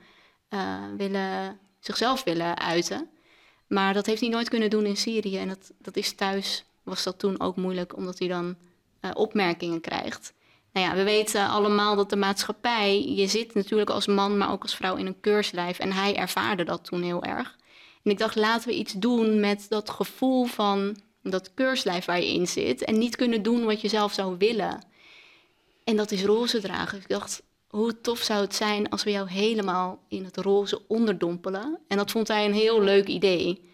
uh, 0.51 0.85
willen, 0.97 1.59
zichzelf 1.81 2.25
willen 2.25 2.59
uiten. 2.59 3.11
Maar 3.67 3.95
dat 3.95 4.07
heeft 4.07 4.21
hij 4.21 4.31
nooit 4.31 4.49
kunnen 4.49 4.71
doen 4.71 4.87
in 4.87 4.97
Syrië. 4.97 5.39
En 5.39 5.49
dat, 5.49 5.73
dat 5.79 5.97
is 5.97 6.15
thuis, 6.15 6.65
was 6.83 7.03
dat 7.03 7.19
toen 7.19 7.41
ook 7.41 7.57
moeilijk, 7.57 7.97
omdat 7.97 8.19
hij 8.19 8.29
dan 8.29 8.57
uh, 9.01 9.11
opmerkingen 9.15 9.81
krijgt. 9.81 10.35
Nou 10.73 10.87
ja, 10.87 10.95
we 10.95 11.03
weten 11.03 11.49
allemaal 11.49 11.97
dat 11.97 12.11
de 12.11 12.17
maatschappij, 12.17 13.05
je 13.05 13.27
zit 13.27 13.55
natuurlijk 13.55 13.91
als 13.91 14.07
man, 14.07 14.39
maar 14.39 14.53
ook 14.53 14.63
als 14.63 14.77
vrouw 14.77 14.97
in 14.97 15.07
een 15.07 15.21
keurslijf. 15.21 15.79
En 15.79 15.93
hij 15.93 16.17
ervaarde 16.17 16.65
dat 16.65 16.85
toen 16.85 17.03
heel 17.03 17.23
erg. 17.23 17.57
En 18.03 18.11
ik 18.11 18.19
dacht, 18.19 18.37
laten 18.37 18.69
we 18.69 18.75
iets 18.75 18.93
doen 18.93 19.41
met 19.41 19.67
dat 19.69 19.91
gevoel 19.91 20.45
van 20.45 20.97
dat 21.23 21.55
keurslijf 21.55 22.05
waar 22.05 22.21
je 22.21 22.33
in 22.33 22.47
zit. 22.47 22.85
En 22.85 22.99
niet 22.99 23.17
kunnen 23.17 23.43
doen 23.43 23.65
wat 23.65 23.81
je 23.81 23.89
zelf 23.89 24.13
zou 24.13 24.37
willen. 24.39 24.85
En 25.85 25.97
dat 25.97 26.11
is 26.11 26.25
roze 26.25 26.61
dragen. 26.61 26.99
Ik 26.99 27.09
dacht, 27.09 27.43
hoe 27.69 28.01
tof 28.01 28.19
zou 28.19 28.41
het 28.41 28.55
zijn 28.55 28.89
als 28.89 29.05
we 29.05 29.11
jou 29.11 29.31
helemaal 29.31 30.05
in 30.09 30.25
het 30.25 30.37
roze 30.37 30.87
onderdompelen. 30.87 31.79
En 31.89 31.97
dat 31.97 32.11
vond 32.11 32.29
hij 32.29 32.45
een 32.45 32.53
heel 32.53 32.83
leuk 32.83 33.07
idee. 33.07 33.71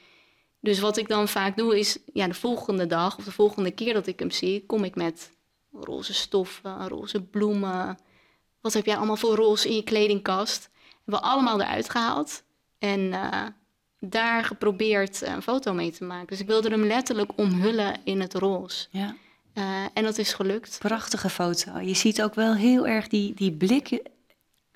Dus 0.61 0.81
wat 0.81 0.97
ik 0.97 1.09
dan 1.09 1.29
vaak 1.29 1.57
doe 1.57 1.79
is, 1.79 1.99
ja, 2.13 2.27
de 2.27 2.35
volgende 2.35 2.87
dag 2.87 3.17
of 3.17 3.25
de 3.25 3.33
volgende 3.33 3.71
keer 3.71 3.95
dat 3.95 4.07
ik 4.07 4.19
hem 4.19 4.31
zie, 4.31 4.67
kom 4.67 4.85
ik 4.85 4.95
met 4.95 5.31
roze 5.73 6.15
stoffen, 6.15 6.89
roze 6.89 7.23
bloemen. 7.23 7.99
Wat 8.61 8.73
heb 8.73 8.87
jij 8.87 8.97
allemaal 8.97 9.17
voor 9.17 9.35
roze 9.35 9.69
in 9.69 9.75
je 9.75 9.83
kledingkast? 9.83 10.71
Hebben 11.05 11.15
we 11.15 11.29
allemaal 11.31 11.61
eruit 11.61 11.91
gehaald. 11.91 12.43
En 12.79 13.01
uh, 13.01 13.47
daar 14.01 14.45
geprobeerd 14.45 15.23
een 15.23 15.43
foto 15.43 15.73
mee 15.73 15.91
te 15.91 16.05
maken. 16.05 16.27
Dus 16.27 16.41
ik 16.41 16.47
wilde 16.47 16.69
hem 16.69 16.85
letterlijk 16.85 17.31
omhullen 17.37 18.01
in 18.05 18.21
het 18.21 18.35
roze. 18.35 18.87
Ja. 18.91 19.17
Uh, 19.55 19.85
en 19.95 20.03
dat 20.03 20.19
is 20.19 20.33
gelukt. 20.33 20.79
Prachtige 20.79 21.29
foto. 21.29 21.79
Je 21.79 21.95
ziet 21.95 22.23
ook 22.23 22.35
wel 22.35 22.55
heel 22.55 22.87
erg 22.87 23.09
die, 23.09 23.35
die 23.35 23.53
blik. 23.53 23.89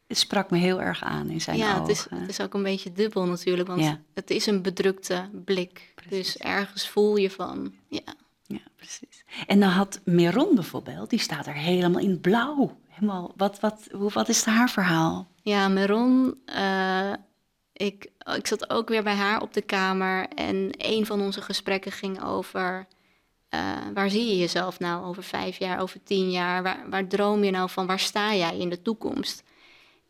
Het 0.06 0.18
sprak 0.18 0.50
me 0.50 0.58
heel 0.58 0.80
erg 0.80 1.02
aan 1.02 1.30
in 1.30 1.40
zijn 1.40 1.56
ja, 1.56 1.78
ogen. 1.78 1.94
Ja, 1.94 2.00
het, 2.00 2.10
het, 2.10 2.28
is 2.28 2.40
ook 2.40 2.54
een 2.54 2.62
beetje 2.62 2.92
dubbel 2.92 3.26
natuurlijk. 3.26 3.68
Want 3.68 3.82
ja. 3.82 4.00
het 4.14 4.30
is 4.30 4.46
een 4.46 4.62
bedrukte 4.62 5.28
blik. 5.44 5.92
Precies. 5.94 6.32
Dus 6.32 6.36
ergens 6.36 6.88
voel 6.88 7.16
je 7.16 7.30
van, 7.30 7.74
ja. 7.88 8.14
Ja, 8.42 8.60
precies. 8.76 9.24
En 9.46 9.60
dan 9.60 9.68
had 9.68 10.00
Meron 10.04 10.54
bijvoorbeeld, 10.54 11.10
die 11.10 11.18
staat 11.18 11.46
er 11.46 11.54
helemaal 11.54 12.00
in 12.00 12.20
blauw. 12.20 12.76
Helemaal, 12.88 13.32
wat, 13.36 13.60
wat, 13.60 13.88
hoe, 13.92 14.10
wat 14.10 14.28
is 14.28 14.44
haar 14.44 14.70
verhaal? 14.70 15.28
Ja, 15.42 15.68
Meron, 15.68 16.40
uh, 16.46 17.12
ik, 17.72 18.10
ik 18.34 18.46
zat 18.46 18.70
ook 18.70 18.88
weer 18.88 19.02
bij 19.02 19.14
haar 19.14 19.42
op 19.42 19.52
de 19.52 19.62
kamer. 19.62 20.28
En 20.28 20.70
een 20.76 21.06
van 21.06 21.20
onze 21.20 21.42
gesprekken 21.42 21.92
ging 21.92 22.22
over 22.22 22.86
uh, 23.50 23.76
waar 23.94 24.10
zie 24.10 24.26
je 24.26 24.36
jezelf 24.36 24.78
nou 24.78 25.04
over 25.04 25.22
vijf 25.22 25.58
jaar, 25.58 25.80
over 25.80 26.02
tien 26.02 26.30
jaar? 26.30 26.62
Waar, 26.62 26.86
waar 26.90 27.06
droom 27.06 27.44
je 27.44 27.50
nou 27.50 27.70
van? 27.70 27.86
Waar 27.86 28.00
sta 28.00 28.34
jij 28.34 28.58
in 28.58 28.68
de 28.68 28.82
toekomst? 28.82 29.42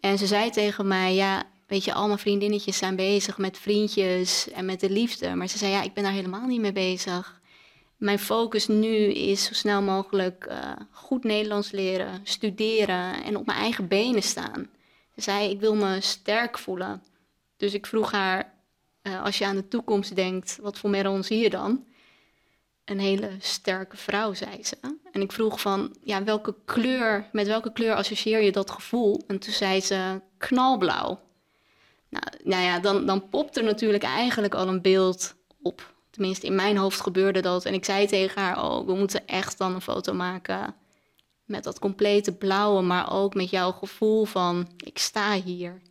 En 0.00 0.18
ze 0.18 0.26
zei 0.26 0.50
tegen 0.50 0.86
mij, 0.86 1.14
ja, 1.14 1.42
weet 1.66 1.84
je, 1.84 1.92
al 1.92 2.06
mijn 2.06 2.18
vriendinnetjes 2.18 2.76
zijn 2.76 2.96
bezig 2.96 3.38
met 3.38 3.58
vriendjes 3.58 4.50
en 4.50 4.64
met 4.64 4.80
de 4.80 4.90
liefde. 4.90 5.34
Maar 5.34 5.48
ze 5.48 5.58
zei, 5.58 5.72
ja, 5.72 5.82
ik 5.82 5.94
ben 5.94 6.02
daar 6.02 6.12
helemaal 6.12 6.46
niet 6.46 6.60
mee 6.60 6.72
bezig. 6.72 7.40
Mijn 7.96 8.18
focus 8.18 8.66
nu 8.66 8.96
is 9.12 9.44
zo 9.44 9.54
snel 9.54 9.82
mogelijk 9.82 10.46
uh, 10.48 10.72
goed 10.90 11.24
Nederlands 11.24 11.70
leren, 11.70 12.20
studeren 12.22 13.24
en 13.24 13.36
op 13.36 13.46
mijn 13.46 13.58
eigen 13.58 13.88
benen 13.88 14.22
staan. 14.22 14.68
Ze 15.14 15.20
zei, 15.20 15.50
ik 15.50 15.60
wil 15.60 15.74
me 15.74 16.00
sterk 16.00 16.58
voelen. 16.58 17.02
Dus 17.56 17.74
ik 17.74 17.86
vroeg 17.86 18.12
haar, 18.12 18.54
uh, 19.02 19.22
als 19.22 19.38
je 19.38 19.46
aan 19.46 19.56
de 19.56 19.68
toekomst 19.68 20.16
denkt, 20.16 20.58
wat 20.62 20.78
voor 20.78 20.90
Meron 20.90 21.24
zie 21.24 21.38
je 21.38 21.50
dan? 21.50 21.84
Een 22.86 22.98
hele 22.98 23.30
sterke 23.38 23.96
vrouw, 23.96 24.34
zei 24.34 24.64
ze. 24.64 24.76
En 25.12 25.20
ik 25.20 25.32
vroeg 25.32 25.60
van, 25.60 25.96
ja, 26.02 26.24
welke 26.24 26.54
kleur, 26.64 27.28
met 27.32 27.46
welke 27.46 27.72
kleur 27.72 27.94
associeer 27.94 28.42
je 28.42 28.52
dat 28.52 28.70
gevoel? 28.70 29.24
En 29.26 29.38
toen 29.38 29.52
zei 29.52 29.80
ze 29.80 30.20
knalblauw. 30.38 31.20
Nou, 32.08 32.24
nou 32.44 32.62
ja, 32.62 32.78
dan, 32.78 33.06
dan 33.06 33.28
popt 33.28 33.56
er 33.56 33.64
natuurlijk 33.64 34.02
eigenlijk 34.02 34.54
al 34.54 34.68
een 34.68 34.82
beeld 34.82 35.34
op. 35.62 35.94
Tenminste, 36.10 36.46
in 36.46 36.54
mijn 36.54 36.76
hoofd 36.76 37.00
gebeurde 37.00 37.40
dat. 37.40 37.64
En 37.64 37.74
ik 37.74 37.84
zei 37.84 38.06
tegen 38.06 38.42
haar, 38.42 38.64
oh, 38.64 38.86
we 38.86 38.94
moeten 38.94 39.26
echt 39.26 39.58
dan 39.58 39.74
een 39.74 39.80
foto 39.80 40.14
maken 40.14 40.74
met 41.44 41.64
dat 41.64 41.78
complete 41.78 42.32
blauwe, 42.32 42.82
maar 42.82 43.12
ook 43.12 43.34
met 43.34 43.50
jouw 43.50 43.72
gevoel 43.72 44.24
van, 44.24 44.68
ik 44.76 44.98
sta 44.98 45.40
hier. 45.40 45.82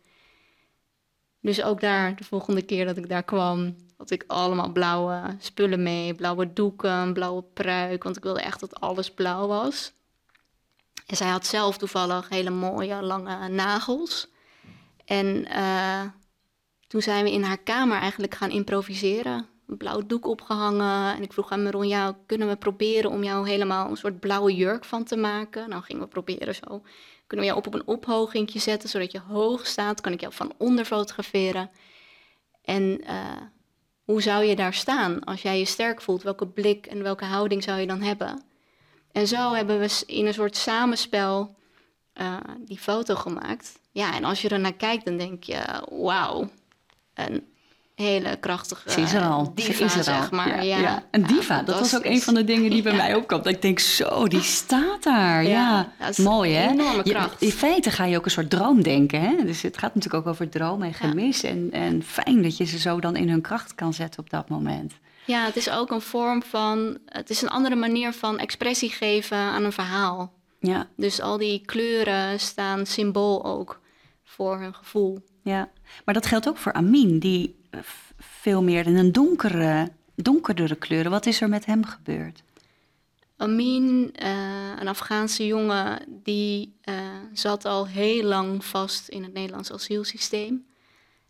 Dus 1.40 1.62
ook 1.62 1.80
daar, 1.80 2.16
de 2.16 2.24
volgende 2.24 2.62
keer 2.62 2.84
dat 2.86 2.96
ik 2.96 3.08
daar 3.08 3.22
kwam, 3.22 3.76
had 3.96 4.10
ik 4.10 4.24
allemaal 4.26 4.72
blauwe 4.72 5.36
spullen 5.38 5.82
mee. 5.82 6.14
Blauwe 6.14 6.52
doeken, 6.52 7.12
blauwe 7.12 7.42
pruik. 7.42 8.02
Want 8.02 8.16
ik 8.16 8.22
wilde 8.22 8.40
echt 8.40 8.60
dat 8.60 8.80
alles 8.80 9.10
blauw 9.10 9.46
was. 9.46 9.92
En 11.06 11.16
zij 11.16 11.28
had 11.28 11.46
zelf 11.46 11.78
toevallig 11.78 12.28
hele 12.28 12.50
mooie 12.50 13.02
lange 13.02 13.48
nagels. 13.48 14.28
En 15.04 15.46
uh, 15.48 16.02
toen 16.86 17.02
zijn 17.02 17.24
we 17.24 17.32
in 17.32 17.42
haar 17.42 17.58
kamer 17.58 17.98
eigenlijk 17.98 18.34
gaan 18.34 18.50
improviseren. 18.50 19.46
Een 19.66 19.76
blauw 19.76 20.06
doek 20.06 20.26
opgehangen. 20.26 21.16
En 21.16 21.22
ik 21.22 21.32
vroeg 21.32 21.50
aan 21.50 21.62
Meron, 21.62 21.88
ja, 21.88 22.18
kunnen 22.26 22.48
we 22.48 22.56
proberen 22.56 23.10
om 23.10 23.24
jou 23.24 23.48
helemaal 23.48 23.90
een 23.90 23.96
soort 23.96 24.20
blauwe 24.20 24.54
jurk 24.54 24.84
van 24.84 25.04
te 25.04 25.16
maken? 25.16 25.68
Nou, 25.68 25.82
gingen 25.82 26.02
we 26.02 26.08
proberen 26.08 26.54
zo. 26.54 26.82
Kunnen 27.26 27.46
we 27.46 27.52
jou 27.52 27.66
op, 27.66 27.74
een 27.74 27.86
ophogingje 27.86 28.58
zetten, 28.58 28.88
zodat 28.88 29.12
je 29.12 29.20
hoog 29.20 29.66
staat? 29.66 30.00
Kan 30.00 30.12
ik 30.12 30.20
jou 30.20 30.32
van 30.32 30.52
onder 30.56 30.84
fotograferen? 30.84 31.70
En 32.62 33.00
uh, 33.02 33.32
hoe 34.06 34.22
zou 34.22 34.44
je 34.44 34.56
daar 34.56 34.74
staan 34.74 35.24
als 35.24 35.42
jij 35.42 35.58
je 35.58 35.64
sterk 35.64 36.00
voelt? 36.00 36.22
Welke 36.22 36.46
blik 36.46 36.86
en 36.86 37.02
welke 37.02 37.24
houding 37.24 37.62
zou 37.62 37.80
je 37.80 37.86
dan 37.86 38.02
hebben? 38.02 38.42
En 39.12 39.26
zo 39.26 39.52
hebben 39.52 39.78
we 39.78 40.02
in 40.06 40.26
een 40.26 40.34
soort 40.34 40.56
samenspel 40.56 41.56
uh, 42.14 42.36
die 42.58 42.78
foto 42.78 43.14
gemaakt. 43.14 43.78
Ja, 43.92 44.14
en 44.14 44.24
als 44.24 44.42
je 44.42 44.48
er 44.48 44.60
naar 44.60 44.74
kijkt, 44.74 45.04
dan 45.04 45.16
denk 45.16 45.44
je, 45.44 45.82
wauw, 45.90 46.50
een 47.14 47.46
hele 47.96 48.36
krachtige 48.40 48.90
Ze 48.90 49.00
is 49.00 49.12
er 49.12 49.22
al. 49.22 49.52
diva, 49.54 49.72
Ze 49.72 49.84
is 49.84 49.94
er 49.96 50.04
zeg 50.04 50.30
al. 50.30 50.36
maar. 50.36 50.48
Ja, 50.56 50.62
Ja, 50.62 50.78
ja. 50.78 51.02
Een 51.10 51.26
diva, 51.26 51.62
dat 51.62 51.78
was 51.78 51.96
ook 51.96 52.04
een 52.04 52.20
van 52.22 52.34
de 52.34 52.44
dingen 52.44 52.70
die 52.70 52.82
bij 52.82 52.96
mij 53.02 53.14
opkwam. 53.14 53.42
Dat 53.42 53.52
ik 53.52 53.62
denk, 53.62 53.78
zo, 53.78 54.26
die 54.28 54.42
staat 54.62 55.02
daar. 55.02 55.44
Ja, 55.44 55.92
mooi 56.16 56.52
hè? 56.52 56.68
enorme 56.70 57.00
Je- 57.04 57.10
kracht. 57.10 57.42
in 57.42 57.50
feite 57.50 57.90
ga 57.90 58.04
je 58.04 58.16
ook 58.16 58.24
een 58.24 58.30
soort 58.30 58.50
droom 58.50 58.82
denken. 58.82 59.20
Hè? 59.20 59.44
Dus 59.44 59.62
het 59.62 59.78
gaat 59.78 59.94
natuurlijk 59.94 60.24
ook 60.26 60.32
over 60.32 60.48
droom 60.48 60.82
en 60.82 60.94
gemis. 60.94 61.42
En, 61.42 61.68
en 61.72 62.02
fijn 62.02 62.42
dat 62.42 62.56
je 62.56 62.64
ze 62.64 62.78
zo 62.78 63.00
dan 63.00 63.16
in 63.16 63.28
hun 63.28 63.40
kracht 63.40 63.74
kan 63.74 63.92
zetten 63.94 64.20
op 64.20 64.30
dat 64.30 64.48
moment. 64.48 64.92
Ja, 65.24 65.44
het 65.44 65.56
is 65.56 65.70
ook 65.70 65.90
een 65.90 66.00
vorm 66.00 66.42
van, 66.42 66.98
het 67.06 67.30
is 67.30 67.42
een 67.42 67.48
andere 67.48 67.74
manier 67.76 68.12
van 68.12 68.38
expressie 68.38 68.90
geven 68.90 69.36
aan 69.38 69.64
een 69.64 69.72
verhaal. 69.72 70.32
Ja, 70.60 70.86
Dus 70.96 71.20
al 71.20 71.36
die 71.38 71.62
kleuren 71.64 72.40
staan 72.40 72.86
symbool 72.86 73.44
ook 73.44 73.80
voor 74.24 74.60
hun 74.60 74.74
gevoel. 74.74 75.18
ja. 75.42 75.68
Maar 76.04 76.14
dat 76.14 76.26
geldt 76.26 76.48
ook 76.48 76.56
voor 76.56 76.72
Amin, 76.72 77.18
die 77.18 77.48
eh, 77.48 77.55
veel 78.18 78.62
meer 78.62 78.86
in 78.86 78.96
een 78.96 79.12
donkere, 79.12 79.92
donkerdere 80.14 80.74
kleuren. 80.74 81.10
Wat 81.10 81.26
is 81.26 81.40
er 81.40 81.48
met 81.48 81.66
hem 81.66 81.84
gebeurd? 81.84 82.42
Amin, 83.36 84.10
eh, 84.14 84.70
een 84.78 84.88
Afghaanse 84.88 85.46
jongen, 85.46 86.02
die 86.08 86.76
eh, 86.80 86.94
zat 87.32 87.64
al 87.64 87.86
heel 87.86 88.22
lang 88.22 88.64
vast 88.64 89.08
in 89.08 89.22
het 89.22 89.32
Nederlands 89.32 89.72
asielsysteem. 89.72 90.66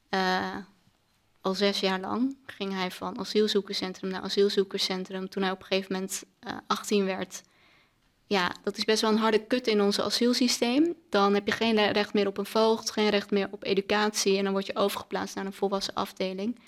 Eh, 0.08 0.56
al 1.40 1.54
zes 1.54 1.80
jaar 1.80 2.00
lang 2.00 2.36
ging 2.46 2.72
hij 2.72 2.90
van 2.90 3.18
asielzoekerscentrum 3.18 4.10
naar 4.10 4.20
asielzoekerscentrum. 4.20 5.28
Toen 5.28 5.42
hij 5.42 5.52
op 5.52 5.60
een 5.60 5.66
gegeven 5.66 5.92
moment 5.92 6.24
eh 6.40 6.56
18 6.66 7.04
werd, 7.04 7.42
ja, 8.26 8.54
dat 8.62 8.76
is 8.76 8.84
best 8.84 9.00
wel 9.00 9.10
een 9.10 9.18
harde 9.18 9.46
kut 9.46 9.66
in 9.66 9.80
ons 9.80 10.00
asielsysteem. 10.00 10.94
Dan 11.10 11.34
heb 11.34 11.46
je 11.46 11.52
geen 11.52 11.92
recht 11.92 12.14
meer 12.14 12.26
op 12.26 12.38
een 12.38 12.46
voogd, 12.46 12.90
geen 12.90 13.08
recht 13.08 13.30
meer 13.30 13.48
op 13.50 13.64
educatie 13.64 14.38
en 14.38 14.44
dan 14.44 14.52
word 14.52 14.66
je 14.66 14.76
overgeplaatst 14.76 15.34
naar 15.34 15.46
een 15.46 15.52
volwassen 15.52 15.94
afdeling. 15.94 16.58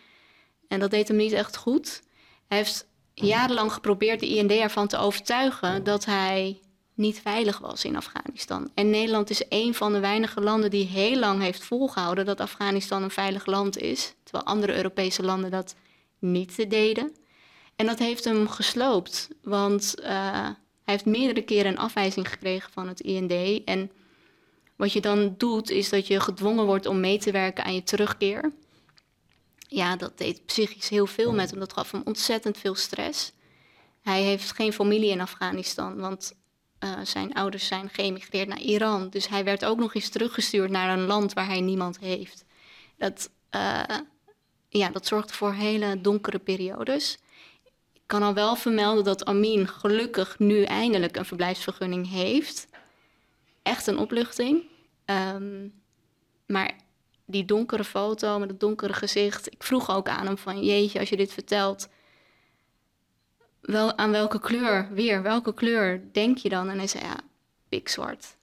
En 0.68 0.80
dat 0.80 0.90
deed 0.90 1.08
hem 1.08 1.16
niet 1.16 1.32
echt 1.32 1.56
goed. 1.56 2.02
Hij 2.48 2.58
heeft 2.58 2.86
jarenlang 3.14 3.72
geprobeerd 3.72 4.20
de 4.20 4.28
IND 4.28 4.50
ervan 4.50 4.86
te 4.86 4.96
overtuigen 4.96 5.84
dat 5.84 6.04
hij 6.04 6.60
niet 6.94 7.20
veilig 7.20 7.58
was 7.58 7.84
in 7.84 7.96
Afghanistan. 7.96 8.70
En 8.74 8.90
Nederland 8.90 9.30
is 9.30 9.44
een 9.48 9.74
van 9.74 9.92
de 9.92 10.00
weinige 10.00 10.40
landen 10.40 10.70
die 10.70 10.86
heel 10.86 11.18
lang 11.18 11.42
heeft 11.42 11.64
volgehouden 11.64 12.26
dat 12.26 12.40
Afghanistan 12.40 13.02
een 13.02 13.10
veilig 13.10 13.46
land 13.46 13.78
is, 13.78 14.14
terwijl 14.22 14.44
andere 14.44 14.76
Europese 14.76 15.22
landen 15.22 15.50
dat 15.50 15.74
niet 16.18 16.70
deden. 16.70 17.12
En 17.76 17.86
dat 17.86 17.98
heeft 17.98 18.24
hem 18.24 18.48
gesloopt, 18.48 19.28
want 19.42 20.00
eh, 20.00 20.48
hij 20.88 20.96
heeft 20.96 21.18
meerdere 21.18 21.42
keren 21.42 21.70
een 21.70 21.78
afwijzing 21.78 22.28
gekregen 22.28 22.72
van 22.72 22.88
het 22.88 23.00
IND. 23.00 23.64
En 23.64 23.90
wat 24.76 24.92
je 24.92 25.00
dan 25.00 25.34
doet, 25.38 25.70
is 25.70 25.88
dat 25.88 26.06
je 26.06 26.20
gedwongen 26.20 26.66
wordt 26.66 26.86
om 26.86 27.00
mee 27.00 27.18
te 27.18 27.30
werken 27.30 27.64
aan 27.64 27.74
je 27.74 27.82
terugkeer. 27.82 28.52
Ja, 29.58 29.96
dat 29.96 30.18
deed 30.18 30.46
psychisch 30.46 30.88
heel 30.88 31.06
veel 31.06 31.32
met 31.32 31.50
hem. 31.50 31.58
Dat 31.58 31.72
gaf 31.72 31.90
hem 31.90 32.02
ontzettend 32.04 32.58
veel 32.58 32.74
stress. 32.74 33.32
Hij 34.02 34.22
heeft 34.22 34.52
geen 34.52 34.72
familie 34.72 35.10
in 35.10 35.20
Afghanistan, 35.20 35.96
want 35.96 36.34
eh, 36.78 37.00
zijn 37.02 37.34
ouders 37.34 37.66
zijn 37.66 37.88
geëmigreerd 37.88 38.48
naar 38.48 38.60
Iran. 38.60 39.08
Dus 39.08 39.28
hij 39.28 39.44
werd 39.44 39.64
ook 39.64 39.78
nog 39.78 39.94
eens 39.94 40.08
teruggestuurd 40.08 40.70
naar 40.70 40.98
een 40.98 41.06
land 41.06 41.32
waar 41.32 41.46
hij 41.46 41.60
niemand 41.60 41.98
heeft. 41.98 42.44
Dat, 42.96 43.30
eh, 43.50 43.82
ja, 44.68 44.88
dat 44.88 45.06
zorgde 45.06 45.32
voor 45.32 45.52
hele 45.52 46.00
donkere 46.00 46.38
periodes. 46.38 47.18
Kan 48.08 48.22
al 48.22 48.34
wel 48.34 48.56
vermelden 48.56 49.04
dat 49.04 49.24
Amin 49.24 49.68
gelukkig 49.68 50.38
nu 50.38 50.62
eindelijk 50.62 51.16
een 51.16 51.24
verblijfsvergunning 51.24 52.10
heeft. 52.10 52.68
echt 53.62 53.86
een 53.86 53.98
opluchting. 53.98 54.62
Ehm, 55.04 55.68
maar 56.46 56.76
die 57.24 57.44
donkere 57.44 57.84
foto 57.84 58.38
met 58.38 58.50
het 58.50 58.60
donkere 58.60 58.92
gezicht. 58.92 59.52
Ik 59.52 59.62
vroeg 59.62 59.90
ook 59.90 60.08
aan 60.08 60.26
hem 60.26 60.38
van 60.38 60.64
jeetje, 60.64 60.98
als 60.98 61.08
je 61.08 61.16
dit 61.16 61.32
vertelt, 61.32 61.88
wel, 63.60 63.96
aan 63.96 64.10
welke 64.10 64.40
kleur, 64.40 64.88
weer, 64.92 65.22
welke 65.22 65.54
kleur 65.54 66.12
denk 66.12 66.38
je 66.38 66.48
dan? 66.48 66.68
En 66.68 66.78
hij 66.78 66.86
zei 66.86 67.04
ja, 67.04 67.16
pikzwart. 67.68 68.36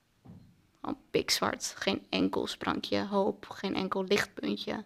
Gewoon 0.82 0.98
pikzwart. 1.12 1.74
Geen 1.78 2.06
enkel 2.10 2.48
sprankje 2.48 3.06
hoop, 3.06 3.50
geen 3.50 3.76
enkel 3.76 4.04
lichtpuntje. 4.04 4.84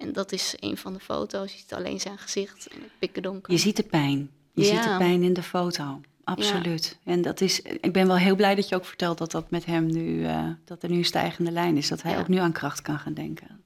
En 0.00 0.12
dat 0.12 0.32
is 0.32 0.54
een 0.60 0.76
van 0.76 0.92
de 0.92 1.00
foto's. 1.00 1.52
Je 1.52 1.58
ziet 1.58 1.74
alleen 1.74 2.00
zijn 2.00 2.18
gezicht 2.18 2.66
en 2.66 2.80
het 2.82 2.98
pikken 2.98 3.22
donker. 3.22 3.52
Je 3.52 3.58
ziet 3.58 3.76
de 3.76 3.82
pijn. 3.82 4.30
Je 4.52 4.64
ziet 4.64 4.82
de 4.82 4.96
pijn 4.98 5.22
in 5.22 5.32
de 5.32 5.42
foto. 5.42 6.00
Absoluut. 6.24 6.98
En 7.04 7.22
dat 7.22 7.40
is, 7.40 7.62
ik 7.62 7.92
ben 7.92 8.06
wel 8.06 8.16
heel 8.16 8.36
blij 8.36 8.54
dat 8.54 8.68
je 8.68 8.74
ook 8.74 8.84
vertelt 8.84 9.18
dat 9.18 9.30
dat 9.30 9.50
met 9.50 9.64
hem 9.64 9.86
nu, 9.86 10.20
uh, 10.20 10.48
dat 10.64 10.82
er 10.82 10.90
nu 10.90 10.96
een 10.96 11.04
stijgende 11.04 11.50
lijn 11.50 11.76
is. 11.76 11.88
Dat 11.88 12.02
hij 12.02 12.18
ook 12.18 12.28
nu 12.28 12.36
aan 12.36 12.52
kracht 12.52 12.82
kan 12.82 12.98
gaan 12.98 13.14
denken. 13.14 13.64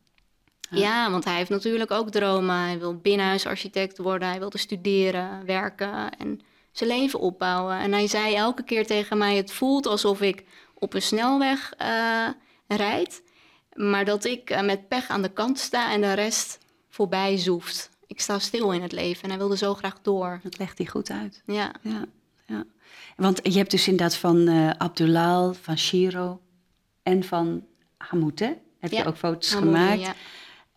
Ja. 0.70 1.10
want 1.10 1.24
hij 1.24 1.36
heeft 1.36 1.50
natuurlijk 1.50 1.90
ook 1.90 2.10
dromen. 2.10 2.56
Hij 2.56 2.78
wil 2.78 2.96
binnenhuisarchitect 2.96 3.98
worden, 3.98 4.28
hij 4.28 4.38
wilde 4.38 4.58
studeren, 4.58 5.44
werken 5.46 6.16
en 6.18 6.40
zijn 6.72 6.90
leven 6.90 7.20
opbouwen. 7.20 7.78
En 7.78 7.92
hij 7.92 8.06
zei 8.06 8.34
elke 8.34 8.64
keer 8.64 8.86
tegen 8.86 9.18
mij: 9.18 9.36
Het 9.36 9.52
voelt 9.52 9.86
alsof 9.86 10.20
ik 10.20 10.44
op 10.74 10.94
een 10.94 11.02
snelweg 11.02 11.72
uh, 11.82 12.28
rijd, 12.66 13.22
maar 13.74 14.04
dat 14.04 14.24
ik 14.24 14.50
uh, 14.50 14.62
met 14.62 14.88
pech 14.88 15.08
aan 15.08 15.22
de 15.22 15.32
kant 15.32 15.58
sta 15.58 15.92
en 15.92 16.00
de 16.00 16.12
rest 16.12 16.58
voorbij 16.88 17.36
zoeft. 17.36 17.90
Ik 18.06 18.20
sta 18.20 18.38
stil 18.38 18.72
in 18.72 18.82
het 18.82 18.92
leven 18.92 19.22
en 19.22 19.28
hij 19.28 19.38
wilde 19.38 19.56
zo 19.56 19.74
graag 19.74 19.98
door. 20.02 20.40
Dat 20.42 20.58
legt 20.58 20.78
hij 20.78 20.86
goed 20.86 21.10
uit. 21.10 21.42
Ja. 21.46 21.72
ja 21.82 22.04
ja. 22.46 22.64
Want 23.16 23.40
je 23.42 23.58
hebt 23.58 23.70
dus 23.70 23.88
inderdaad 23.88 24.16
van 24.16 24.48
uh, 24.48 24.70
Abdullah, 24.70 25.54
van 25.60 25.78
Shiro 25.78 26.40
en 27.02 27.24
van 27.24 27.64
Hamoute. 27.96 28.58
Heb 28.78 28.90
je 28.90 29.04
ook 29.04 29.16
foto's 29.16 29.54
gemaakt? 29.54 30.00
Ja. 30.00 30.14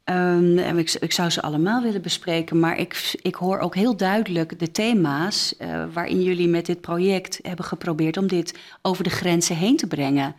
Um, 0.10 0.58
en 0.58 0.78
ik, 0.78 0.94
ik, 0.94 1.12
zou 1.12 1.30
ze 1.30 1.42
allemaal 1.42 1.82
willen 1.82 2.02
bespreken, 2.02 2.60
maar 2.60 2.78
ik, 2.78 3.16
ik 3.22 3.36
hoor 3.36 3.60
ook 3.60 3.76
heel 3.76 3.98
duidelijk 3.98 4.60
de 4.60 4.72
thema's 4.72 5.56
uh, 5.60 5.86
waarin 5.94 6.24
jullie 6.24 6.48
met 6.48 6.66
dit 6.66 6.82
project 6.82 7.40
hebben 7.42 7.66
geprobeerd 7.66 8.18
om 8.18 8.28
dit 8.28 8.60
over 8.82 9.04
de 9.04 9.10
grenzen 9.10 9.56
heen 9.56 9.78
te 9.78 9.88
brengen. 9.88 10.36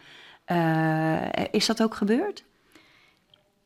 Uh, 0.46 1.22
is 1.50 1.66
dat 1.66 1.82
ook 1.82 1.94
gebeurd? 1.94 2.44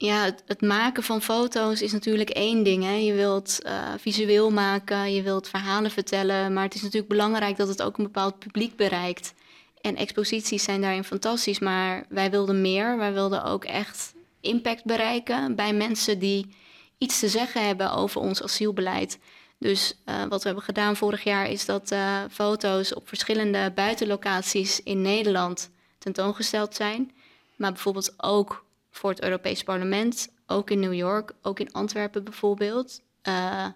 Ja, 0.02 0.34
het, 0.46 0.60
maken 0.60 1.02
van 1.02 1.22
foto's 1.22 1.82
is 1.82 1.92
natuurlijk 1.92 2.30
één 2.30 2.62
ding. 2.62 2.84
Hè. 2.84 2.94
Je 2.94 3.12
wilt 3.12 3.58
uh, 3.66 3.92
visueel 3.98 4.50
maken, 4.50 5.12
je 5.12 5.22
wilt 5.22 5.48
verhalen 5.48 5.90
vertellen, 5.90 6.52
maar 6.52 6.64
het 6.64 6.74
is 6.74 6.82
natuurlijk 6.82 7.08
belangrijk 7.08 7.56
dat 7.56 7.68
het 7.68 7.82
ook 7.82 7.98
een 7.98 8.04
bepaald 8.04 8.38
publiek 8.38 8.76
bereikt. 8.76 9.34
En 9.80 9.96
exposities 9.96 10.62
zijn 10.62 10.80
daarin 10.80 11.04
fantastisch, 11.04 11.58
maar 11.58 12.06
wij 12.08 12.30
wilden 12.30 12.60
meer. 12.60 12.96
Wij 12.96 13.12
wilden 13.12 13.44
ook 13.44 13.64
echt 13.64 14.14
impact 14.40 14.84
bereiken 14.84 15.54
bij 15.54 15.72
mensen 15.72 16.18
die 16.18 16.54
iets 16.98 17.18
te 17.18 17.28
zeggen 17.28 17.66
hebben 17.66 17.92
over 17.92 18.20
ons 18.20 18.42
asielbeleid. 18.42 19.18
Dus 19.58 19.94
uh, 20.06 20.24
wat 20.28 20.40
we 20.40 20.46
hebben 20.46 20.64
gedaan 20.64 20.96
vorig 20.96 21.24
jaar 21.24 21.50
is 21.50 21.64
dat 21.64 21.92
uh, 21.92 22.18
foto's 22.30 22.94
op 22.94 23.08
verschillende 23.08 23.72
buitenlocaties 23.74 24.82
in 24.82 25.02
Nederland 25.02 25.70
tentoongesteld 25.98 26.74
zijn. 26.74 27.12
Maar 27.56 27.72
bijvoorbeeld 27.72 28.14
ook 28.16 28.64
voor 28.92 29.10
het 29.10 29.22
Europees 29.22 29.62
Parlement, 29.62 30.28
ook 30.46 30.70
in 30.70 30.80
New 30.80 30.94
York, 30.94 31.32
ook 31.42 31.60
in 31.60 31.72
Antwerpen 31.72 32.24
bijvoorbeeld. 32.24 33.00
Uh, 33.28 33.66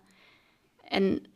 en 0.88 1.26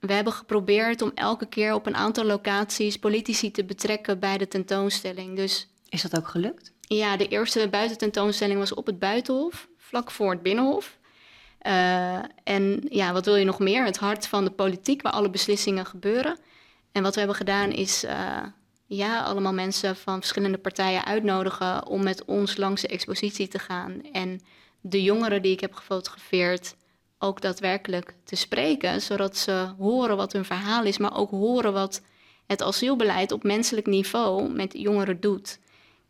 we 0.00 0.12
hebben 0.12 0.32
geprobeerd 0.32 1.02
om 1.02 1.12
elke 1.14 1.46
keer 1.46 1.74
op 1.74 1.86
een 1.86 1.96
aantal 1.96 2.24
locaties 2.24 2.96
politici 2.96 3.50
te 3.50 3.64
betrekken 3.64 4.18
bij 4.18 4.38
de 4.38 4.48
tentoonstelling. 4.48 5.36
Dus, 5.36 5.68
Is 5.88 6.02
dat 6.02 6.16
ook 6.16 6.28
gelukt? 6.28 6.72
Ja, 6.80 7.16
de 7.16 7.28
eerste 7.28 7.68
buitententoonstelling 7.68 8.58
was 8.58 8.74
op 8.74 8.86
het 8.86 8.98
Buitenhof, 8.98 9.68
vlak 9.76 10.10
voor 10.10 10.30
het 10.30 10.42
Binnenhof. 10.42 10.98
Uh, 11.66 12.18
en 12.44 12.86
ja, 12.88 13.12
wat 13.12 13.24
wil 13.24 13.36
je 13.36 13.44
nog 13.44 13.58
meer? 13.58 13.84
Het 13.84 13.98
hart 13.98 14.26
van 14.26 14.44
de 14.44 14.50
politiek, 14.50 15.02
waar 15.02 15.12
alle 15.12 15.30
beslissingen 15.30 15.86
gebeuren. 15.86 16.38
En 16.92 17.02
wat 17.02 17.12
we 17.12 17.18
hebben 17.18 17.36
gedaan 17.36 17.70
is 17.70 18.04
uh, 18.04 18.42
ja, 18.96 19.22
allemaal 19.22 19.52
mensen 19.52 19.96
van 19.96 20.18
verschillende 20.18 20.58
partijen 20.58 21.04
uitnodigen 21.04 21.86
om 21.86 22.02
met 22.02 22.24
ons 22.24 22.56
langs 22.56 22.82
de 22.82 22.88
expositie 22.88 23.48
te 23.48 23.58
gaan. 23.58 24.02
En 24.12 24.40
de 24.80 25.02
jongeren 25.02 25.42
die 25.42 25.52
ik 25.52 25.60
heb 25.60 25.74
gefotografeerd 25.74 26.76
ook 27.18 27.40
daadwerkelijk 27.40 28.14
te 28.24 28.36
spreken, 28.36 29.02
zodat 29.02 29.36
ze 29.36 29.72
horen 29.78 30.16
wat 30.16 30.32
hun 30.32 30.44
verhaal 30.44 30.84
is, 30.84 30.98
maar 30.98 31.16
ook 31.16 31.30
horen 31.30 31.72
wat 31.72 32.02
het 32.46 32.62
asielbeleid 32.62 33.32
op 33.32 33.42
menselijk 33.42 33.86
niveau 33.86 34.52
met 34.52 34.72
jongeren 34.72 35.20
doet. 35.20 35.58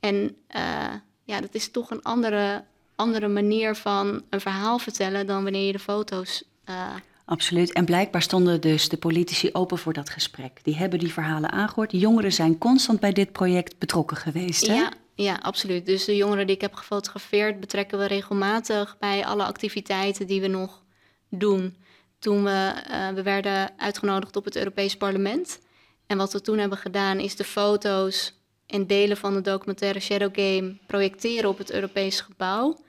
En 0.01 0.37
uh, 0.57 0.95
ja, 1.25 1.41
dat 1.41 1.55
is 1.55 1.71
toch 1.71 1.91
een 1.91 2.03
andere, 2.03 2.65
andere 2.95 3.29
manier 3.29 3.75
van 3.75 4.23
een 4.31 4.41
verhaal 4.41 4.79
vertellen 4.79 5.27
dan 5.27 5.43
wanneer 5.43 5.67
je 5.67 5.73
de 5.73 5.79
foto's 5.79 6.45
uh, 6.69 6.95
Absoluut. 7.31 7.73
En 7.73 7.85
blijkbaar 7.85 8.23
stonden 8.23 8.61
dus 8.61 8.89
de 8.89 8.97
politici 8.97 9.51
open 9.53 9.79
voor 9.79 9.93
dat 9.93 10.11
gesprek. 10.11 10.65
Die 10.65 10.77
hebben 10.77 10.99
die 10.99 11.13
verhalen 11.13 11.51
aangehoord. 11.51 11.91
De 11.91 11.99
jongeren 11.99 12.33
zijn 12.33 12.59
constant 12.59 13.01
bij 13.01 13.13
dit 13.13 13.33
project 13.33 13.79
betrokken 13.79 14.17
geweest. 14.17 14.67
Hè? 14.67 14.75
Ja, 14.75 14.93
ja, 15.15 15.39
absoluut. 15.43 15.87
Dus 15.87 16.05
de 16.05 16.17
jongeren 16.17 16.47
die 16.47 16.55
ik 16.55 16.61
heb 16.61 16.75
gefotografeerd 16.75 17.61
betrekken 17.61 17.99
we 17.99 18.05
regelmatig 18.07 18.97
bij 18.99 19.27
alle 19.27 19.45
activiteiten 19.45 20.27
die 20.27 20.41
we 20.41 20.47
nog 20.47 20.83
doen. 21.29 21.77
Toen 22.19 22.45
we, 22.45 22.73
uh, 22.91 23.09
we 23.09 23.23
werden 23.23 23.71
uitgenodigd 23.77 24.37
op 24.37 24.45
het 24.45 24.57
Europees 24.57 24.97
Parlement. 24.97 25.61
En 26.07 26.17
wat 26.17 26.33
we 26.33 26.41
toen 26.41 26.59
hebben 26.59 26.79
gedaan 26.79 27.19
is 27.19 27.37
de 27.37 27.45
foto's 27.45 28.35
en 28.67 28.87
delen 28.87 29.17
van 29.17 29.35
de 29.35 29.41
documentaire 29.41 30.01
Shadow 30.01 30.31
Game 30.33 30.77
projecteren 30.87 31.51
op 31.51 31.59
het 31.59 31.73
Europees 31.73 32.21
gebouw. 32.21 32.81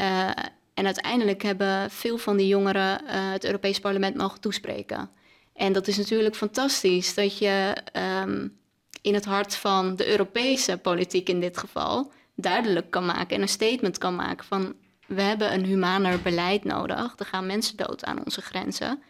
Uh, 0.00 0.30
en 0.76 0.84
uiteindelijk 0.84 1.42
hebben 1.42 1.90
veel 1.90 2.18
van 2.18 2.36
die 2.36 2.46
jongeren 2.46 3.00
uh, 3.04 3.10
het 3.10 3.44
Europees 3.44 3.80
Parlement 3.80 4.16
mogen 4.16 4.40
toespreken. 4.40 5.10
En 5.54 5.72
dat 5.72 5.88
is 5.88 5.96
natuurlijk 5.96 6.36
fantastisch 6.36 7.14
dat 7.14 7.38
je 7.38 7.76
um, 8.22 8.58
in 9.02 9.14
het 9.14 9.24
hart 9.24 9.54
van 9.54 9.96
de 9.96 10.08
Europese 10.08 10.76
politiek 10.76 11.28
in 11.28 11.40
dit 11.40 11.58
geval 11.58 12.12
duidelijk 12.34 12.90
kan 12.90 13.06
maken 13.06 13.36
en 13.36 13.42
een 13.42 13.48
statement 13.48 13.98
kan 13.98 14.14
maken 14.14 14.46
van 14.46 14.74
we 15.06 15.22
hebben 15.22 15.52
een 15.52 15.64
humaner 15.64 16.22
beleid 16.22 16.64
nodig. 16.64 17.14
Er 17.18 17.26
gaan 17.26 17.46
mensen 17.46 17.76
dood 17.76 18.04
aan 18.04 18.24
onze 18.24 18.40
grenzen. 18.40 19.02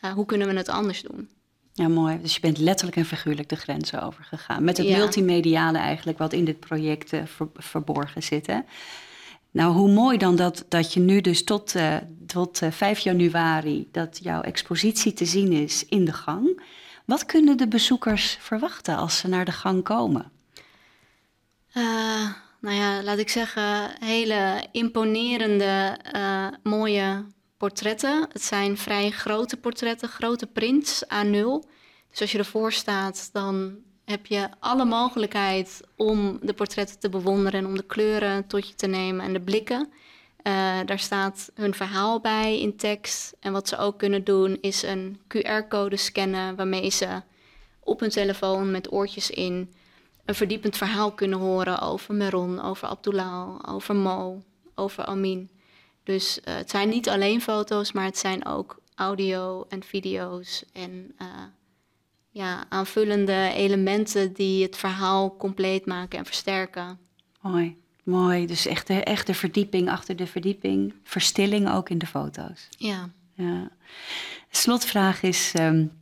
Uh, 0.00 0.12
hoe 0.12 0.26
kunnen 0.26 0.48
we 0.48 0.54
het 0.56 0.68
anders 0.68 1.02
doen? 1.02 1.28
Ja, 1.72 1.88
mooi. 1.88 2.20
Dus 2.20 2.34
je 2.34 2.40
bent 2.40 2.58
letterlijk 2.58 2.96
en 2.96 3.04
figuurlijk 3.04 3.48
de 3.48 3.56
grenzen 3.56 4.02
overgegaan. 4.02 4.64
Met 4.64 4.76
het 4.76 4.86
ja. 4.86 4.96
multimediale 4.96 5.78
eigenlijk 5.78 6.18
wat 6.18 6.32
in 6.32 6.44
dit 6.44 6.60
project 6.60 7.12
uh, 7.12 7.22
ver, 7.24 7.48
verborgen 7.54 8.22
zit. 8.22 8.46
Hè? 8.46 8.58
Nou, 9.52 9.72
hoe 9.72 9.90
mooi 9.90 10.18
dan 10.18 10.36
dat, 10.36 10.64
dat 10.68 10.92
je 10.92 11.00
nu 11.00 11.20
dus 11.20 11.44
tot, 11.44 11.74
uh, 11.74 11.96
tot 12.26 12.62
uh, 12.62 12.70
5 12.70 12.98
januari... 12.98 13.88
dat 13.92 14.18
jouw 14.22 14.40
expositie 14.40 15.12
te 15.12 15.24
zien 15.24 15.52
is 15.52 15.86
in 15.88 16.04
de 16.04 16.12
gang. 16.12 16.62
Wat 17.04 17.26
kunnen 17.26 17.56
de 17.56 17.68
bezoekers 17.68 18.36
verwachten 18.40 18.96
als 18.96 19.18
ze 19.18 19.28
naar 19.28 19.44
de 19.44 19.52
gang 19.52 19.82
komen? 19.82 20.32
Uh, 21.74 22.30
nou 22.60 22.76
ja, 22.76 23.02
laat 23.02 23.18
ik 23.18 23.28
zeggen, 23.28 23.90
hele 24.00 24.66
imponerende, 24.72 25.98
mooie 26.62 27.24
portretten. 27.56 28.26
Het 28.32 28.42
zijn 28.42 28.78
vrij 28.78 29.10
grote 29.10 29.56
portretten, 29.56 30.08
grote 30.08 30.46
prints, 30.46 31.04
A0. 31.04 31.68
Dus 32.10 32.20
als 32.20 32.32
je 32.32 32.38
ervoor 32.38 32.72
staat, 32.72 33.28
dan 33.32 33.76
heb 34.12 34.26
je 34.26 34.48
alle 34.58 34.84
mogelijkheid 34.84 35.80
om 35.96 36.38
de 36.42 36.52
portretten 36.52 36.98
te 36.98 37.08
bewonderen 37.08 37.60
en 37.60 37.66
om 37.66 37.76
de 37.76 37.86
kleuren 37.86 38.46
tot 38.46 38.68
je 38.68 38.74
te 38.74 38.86
nemen 38.86 39.24
en 39.24 39.32
de 39.32 39.40
blikken. 39.40 39.92
Uh, 40.42 40.78
daar 40.84 40.98
staat 40.98 41.50
hun 41.54 41.74
verhaal 41.74 42.20
bij 42.20 42.60
in 42.60 42.76
tekst. 42.76 43.36
En 43.40 43.52
wat 43.52 43.68
ze 43.68 43.76
ook 43.76 43.98
kunnen 43.98 44.24
doen 44.24 44.58
is 44.60 44.82
een 44.82 45.20
QR-code 45.28 45.96
scannen 45.96 46.56
waarmee 46.56 46.90
ze 46.90 47.22
op 47.80 48.00
hun 48.00 48.10
telefoon 48.10 48.70
met 48.70 48.92
oortjes 48.92 49.30
in 49.30 49.72
een 50.24 50.34
verdiepend 50.34 50.76
verhaal 50.76 51.12
kunnen 51.12 51.38
horen 51.38 51.80
over 51.80 52.14
Meron, 52.14 52.60
over 52.60 52.88
Abdullah, 52.88 53.58
over 53.68 53.96
Mo, 53.96 54.42
over 54.74 55.04
Amin. 55.04 55.50
Dus 56.04 56.38
uh, 56.38 56.54
het 56.54 56.70
zijn 56.70 56.88
niet 56.88 57.08
alleen 57.08 57.40
foto's, 57.40 57.92
maar 57.92 58.04
het 58.04 58.18
zijn 58.18 58.46
ook 58.46 58.80
audio 58.94 59.66
en 59.68 59.82
video's 59.82 60.64
en 60.72 61.14
uh, 61.22 61.26
ja, 62.32 62.64
aanvullende 62.68 63.52
elementen 63.54 64.32
die 64.32 64.62
het 64.62 64.76
verhaal 64.76 65.36
compleet 65.36 65.86
maken 65.86 66.18
en 66.18 66.24
versterken. 66.24 66.98
Mooi, 67.40 67.76
mooi. 68.02 68.46
Dus 68.46 68.66
echt 68.66 68.86
de, 68.86 68.94
echt 69.04 69.26
de 69.26 69.34
verdieping 69.34 69.90
achter 69.90 70.16
de 70.16 70.26
verdieping. 70.26 70.94
Verstilling 71.04 71.70
ook 71.70 71.88
in 71.88 71.98
de 71.98 72.06
foto's. 72.06 72.68
Ja. 72.78 73.10
ja. 73.34 73.70
De 74.50 74.58
slotvraag 74.58 75.22
is 75.22 75.52
um, 75.58 75.92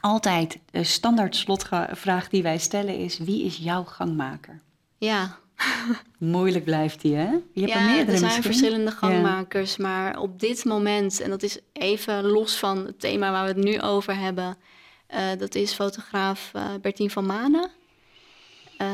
altijd, 0.00 0.58
de 0.70 0.84
standaard 0.84 1.36
slotvraag 1.36 2.28
die 2.28 2.42
wij 2.42 2.58
stellen 2.58 2.98
is... 2.98 3.18
wie 3.18 3.44
is 3.44 3.56
jouw 3.56 3.84
gangmaker? 3.84 4.60
Ja. 4.98 5.38
Moeilijk 6.18 6.64
blijft 6.64 7.00
die, 7.00 7.14
hè? 7.14 7.30
Je 7.52 7.60
hebt 7.60 7.72
ja, 7.72 7.78
er 7.78 7.84
meerdere 7.84 8.12
er 8.12 8.18
zijn 8.18 8.22
misschien? 8.24 8.42
verschillende 8.42 8.90
gangmakers, 8.90 9.76
ja. 9.76 9.82
maar 9.82 10.18
op 10.18 10.40
dit 10.40 10.64
moment... 10.64 11.20
en 11.20 11.30
dat 11.30 11.42
is 11.42 11.58
even 11.72 12.24
los 12.24 12.56
van 12.56 12.86
het 12.86 13.00
thema 13.00 13.30
waar 13.30 13.42
we 13.42 13.48
het 13.48 13.64
nu 13.64 13.80
over 13.80 14.16
hebben... 14.16 14.56
Uh, 15.14 15.30
dat 15.38 15.54
is 15.54 15.72
fotograaf 15.72 16.50
uh, 16.56 16.74
Bertien 16.80 17.10
van 17.10 17.26
Manen. 17.26 17.70
Uh, 18.78 18.88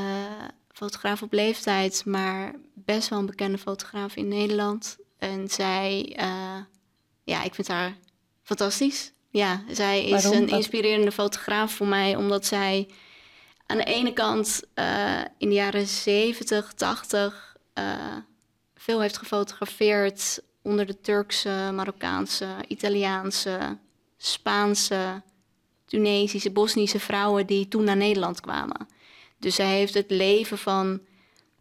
fotograaf 0.73 1.23
op 1.23 1.33
leeftijd, 1.33 2.05
maar 2.05 2.55
best 2.75 3.09
wel 3.09 3.19
een 3.19 3.27
bekende 3.27 3.59
fotograaf 3.59 4.17
in 4.17 4.29
Nederland. 4.29 4.97
En 5.19 5.49
zij, 5.49 6.17
ja, 7.25 7.43
ik 7.43 7.55
vind 7.55 7.69
haar 7.69 7.97
fantastisch. 8.43 9.13
Ja, 9.31 9.63
zij 9.71 10.05
is 10.05 10.25
een 10.25 10.49
inspirerende 10.49 11.13
fotograaf 11.13 11.73
voor 11.73 11.87
mij, 11.87 12.17
omdat 12.17 12.47
zij 12.47 12.89
aan 13.67 13.77
de 13.77 13.85
ene 13.85 14.13
kant 14.13 14.63
uh, 14.75 15.21
in 15.39 15.49
de 15.49 15.55
jaren 15.55 15.87
70, 15.87 16.73
80 16.73 17.57
uh, 17.79 18.17
veel 18.75 19.01
heeft 19.01 19.17
gefotografeerd 19.17 20.43
onder 20.63 20.87
de 20.87 21.01
Turkse, 21.01 21.71
Marokkaanse, 21.75 22.47
Italiaanse, 22.69 23.79
Spaanse, 24.17 25.23
Tunesische, 25.93 26.51
Bosnische 26.51 27.01
vrouwen 27.01 27.47
die 27.47 27.69
toen 27.69 27.85
naar 27.85 27.97
Nederland 27.97 28.41
kwamen. 28.41 28.89
Dus 29.39 29.55
zij 29.55 29.67
heeft 29.67 29.95
het 29.95 30.11
leven 30.11 30.59
van 30.59 31.01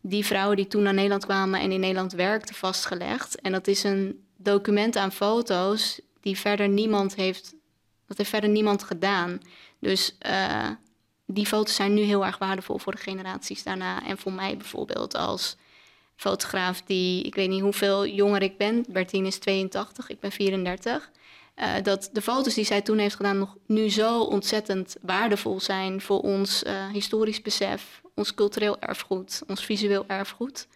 die 0.01 0.25
vrouwen 0.25 0.55
die 0.55 0.67
toen 0.67 0.83
naar 0.83 0.93
Nederland 0.93 1.25
kwamen 1.25 1.59
en 1.59 1.71
in 1.71 1.79
Nederland 1.79 2.11
werkten 2.11 2.55
vastgelegd. 2.55 3.41
En 3.41 3.51
dat 3.51 3.67
is 3.67 3.83
een 3.83 4.25
document 4.37 4.95
aan 4.95 5.11
foto's 5.11 6.01
die 6.21 6.37
verder 6.37 6.69
niemand 6.69 7.15
heeft, 7.15 7.53
dat 8.07 8.17
heeft 8.17 8.29
verder 8.29 8.49
niemand 8.49 8.83
gedaan. 8.83 9.41
Dus 9.79 10.15
uh, 10.27 10.69
die 11.25 11.45
foto's 11.45 11.75
zijn 11.75 11.93
nu 11.93 12.01
heel 12.01 12.25
erg 12.25 12.37
waardevol 12.37 12.77
voor 12.77 12.91
de 12.91 13.01
generaties 13.01 13.63
daarna. 13.63 14.05
En 14.05 14.17
voor 14.17 14.33
mij 14.33 14.57
bijvoorbeeld 14.57 15.15
als 15.15 15.55
fotograaf 16.15 16.81
die, 16.81 17.23
ik 17.23 17.35
weet 17.35 17.49
niet 17.49 17.61
hoeveel 17.61 18.07
jonger 18.07 18.41
ik 18.41 18.57
ben. 18.57 18.85
Bertine 18.89 19.27
is 19.27 19.37
82, 19.37 20.09
ik 20.09 20.19
ben 20.19 20.31
34. 20.31 21.11
Uh, 21.55 21.77
eh, 21.77 21.83
dat 21.83 22.09
de 22.11 22.21
foto's 22.21 22.53
die 22.53 22.65
zij 22.65 22.81
toen 22.81 22.97
heeft 22.97 23.15
gedaan 23.15 23.37
nog 23.37 23.57
nu 23.67 23.89
zo 23.89 24.21
ontzettend 24.21 24.95
waardevol 25.01 25.59
zijn 25.59 26.01
voor 26.01 26.19
ons 26.19 26.63
uh, 26.63 26.87
historisch 26.89 27.41
besef, 27.41 28.01
ons 28.15 28.33
cultureel 28.33 28.79
erfgoed, 28.79 29.41
ons 29.47 29.65
visueel 29.65 30.03
erfgoed. 30.07 30.67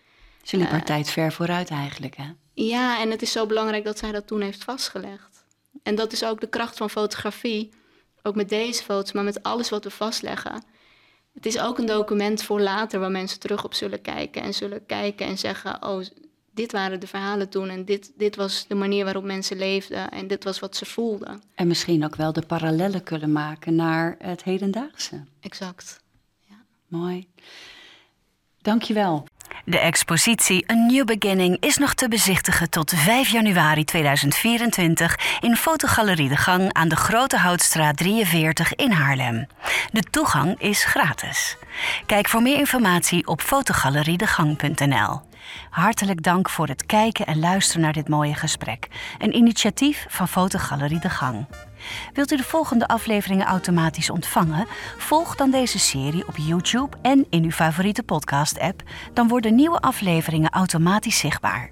Ze 0.43 0.57
liep 0.57 0.69
haar 0.69 0.79
uh, 0.79 0.85
tijd 0.85 1.09
ver 1.09 1.31
vooruit 1.31 1.69
eigenlijk, 1.69 2.15
hè? 2.17 2.31
Ja, 2.53 3.01
en 3.01 3.11
het 3.11 3.21
is 3.21 3.31
zo 3.31 3.45
belangrijk 3.45 3.83
dat 3.83 3.97
zij 3.97 4.11
dat 4.11 4.27
toen 4.27 4.41
heeft 4.41 4.63
vastgelegd. 4.63 5.45
En 5.83 5.95
dat 5.95 6.11
is 6.11 6.25
ook 6.25 6.41
de 6.41 6.49
kracht 6.49 6.77
van 6.77 6.89
fotografie, 6.89 7.69
ook 8.23 8.35
met 8.35 8.49
deze 8.49 8.83
foto's, 8.83 9.11
maar 9.11 9.23
met 9.23 9.43
alles 9.43 9.69
wat 9.69 9.83
we 9.83 9.89
vastleggen. 9.89 10.63
Het 11.33 11.45
is 11.45 11.59
ook 11.59 11.77
een 11.77 11.85
document 11.85 12.43
voor 12.43 12.61
later 12.61 12.99
waar 12.99 13.11
mensen 13.11 13.39
terug 13.39 13.63
op 13.63 13.73
zullen 13.73 14.01
kijken 14.01 14.41
en 14.41 14.53
zullen 14.53 14.85
kijken 14.85 15.25
en 15.25 15.37
zeggen: 15.37 15.83
Oh, 15.87 16.03
dit 16.55 16.71
waren 16.71 16.99
de 16.99 17.07
verhalen 17.07 17.49
toen 17.49 17.69
en 17.69 17.85
dit, 17.85 18.11
dit 18.17 18.35
was 18.35 18.67
de 18.67 18.75
manier 18.75 19.03
waarop 19.03 19.23
mensen 19.23 19.57
leefden 19.57 20.09
en 20.09 20.27
dit 20.27 20.43
was 20.43 20.59
wat 20.59 20.75
ze 20.75 20.85
voelden. 20.85 21.41
En 21.55 21.67
misschien 21.67 22.03
ook 22.05 22.15
wel 22.15 22.33
de 22.33 22.45
parallellen 22.45 23.03
kunnen 23.03 23.31
maken 23.31 23.75
naar 23.75 24.15
het 24.19 24.43
hedendaagse. 24.43 25.23
Exact. 25.39 25.99
Ja. 26.39 26.55
Mooi. 26.87 27.27
Dankjewel. 28.61 29.25
De 29.67 29.79
expositie 29.79 30.71
A 30.71 30.73
New 30.73 31.05
Beginning 31.05 31.57
is 31.59 31.77
nog 31.77 31.93
te 31.93 32.07
bezichtigen 32.07 32.69
tot 32.69 32.93
5 32.95 33.29
januari 33.29 33.83
2024 33.83 35.39
in 35.39 35.55
Fotogalerie 35.55 36.29
De 36.29 36.35
Gang 36.35 36.73
aan 36.73 36.87
de 36.87 36.95
Grote 36.95 37.37
Houtstraat 37.37 37.97
43 37.97 38.75
in 38.75 38.91
Haarlem. 38.91 39.47
De 39.91 40.01
toegang 40.01 40.59
is 40.61 40.83
gratis. 40.83 41.57
Kijk 42.05 42.27
voor 42.29 42.41
meer 42.41 42.57
informatie 42.57 43.27
op 43.27 43.41
fotogaleriedegang.nl. 43.41 45.21
Hartelijk 45.69 46.23
dank 46.23 46.49
voor 46.49 46.67
het 46.67 46.85
kijken 46.85 47.25
en 47.25 47.39
luisteren 47.39 47.81
naar 47.81 47.93
dit 47.93 48.07
mooie 48.07 48.35
gesprek. 48.35 48.87
Een 49.17 49.35
initiatief 49.35 50.05
van 50.09 50.27
Fotogalerie 50.27 50.99
De 50.99 51.09
Gang. 51.09 51.47
Wilt 52.13 52.31
u 52.31 52.37
de 52.37 52.43
volgende 52.43 52.87
afleveringen 52.87 53.45
automatisch 53.45 54.09
ontvangen? 54.09 54.67
Volg 54.97 55.35
dan 55.35 55.51
deze 55.51 55.79
serie 55.79 56.27
op 56.27 56.37
YouTube 56.37 56.97
en 57.01 57.25
in 57.29 57.43
uw 57.43 57.51
favoriete 57.51 58.03
podcast-app. 58.03 58.83
Dan 59.13 59.27
worden 59.27 59.55
nieuwe 59.55 59.79
afleveringen 59.79 60.49
automatisch 60.49 61.19
zichtbaar. 61.19 61.71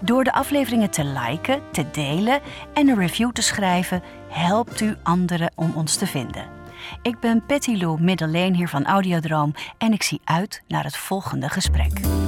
Door 0.00 0.24
de 0.24 0.32
afleveringen 0.32 0.90
te 0.90 1.04
liken, 1.04 1.62
te 1.72 1.84
delen 1.92 2.40
en 2.74 2.88
een 2.88 2.98
review 2.98 3.30
te 3.30 3.42
schrijven, 3.42 4.02
helpt 4.28 4.80
u 4.80 4.96
anderen 5.02 5.52
om 5.54 5.72
ons 5.74 5.96
te 5.96 6.06
vinden. 6.06 6.44
Ik 7.02 7.20
ben 7.20 7.46
Patty 7.46 7.76
Lou 7.76 8.00
Middeleen 8.00 8.54
hier 8.54 8.68
van 8.68 8.86
Audiodroom 8.86 9.54
en 9.78 9.92
ik 9.92 10.02
zie 10.02 10.20
uit 10.24 10.62
naar 10.68 10.84
het 10.84 10.96
volgende 10.96 11.48
gesprek. 11.48 12.19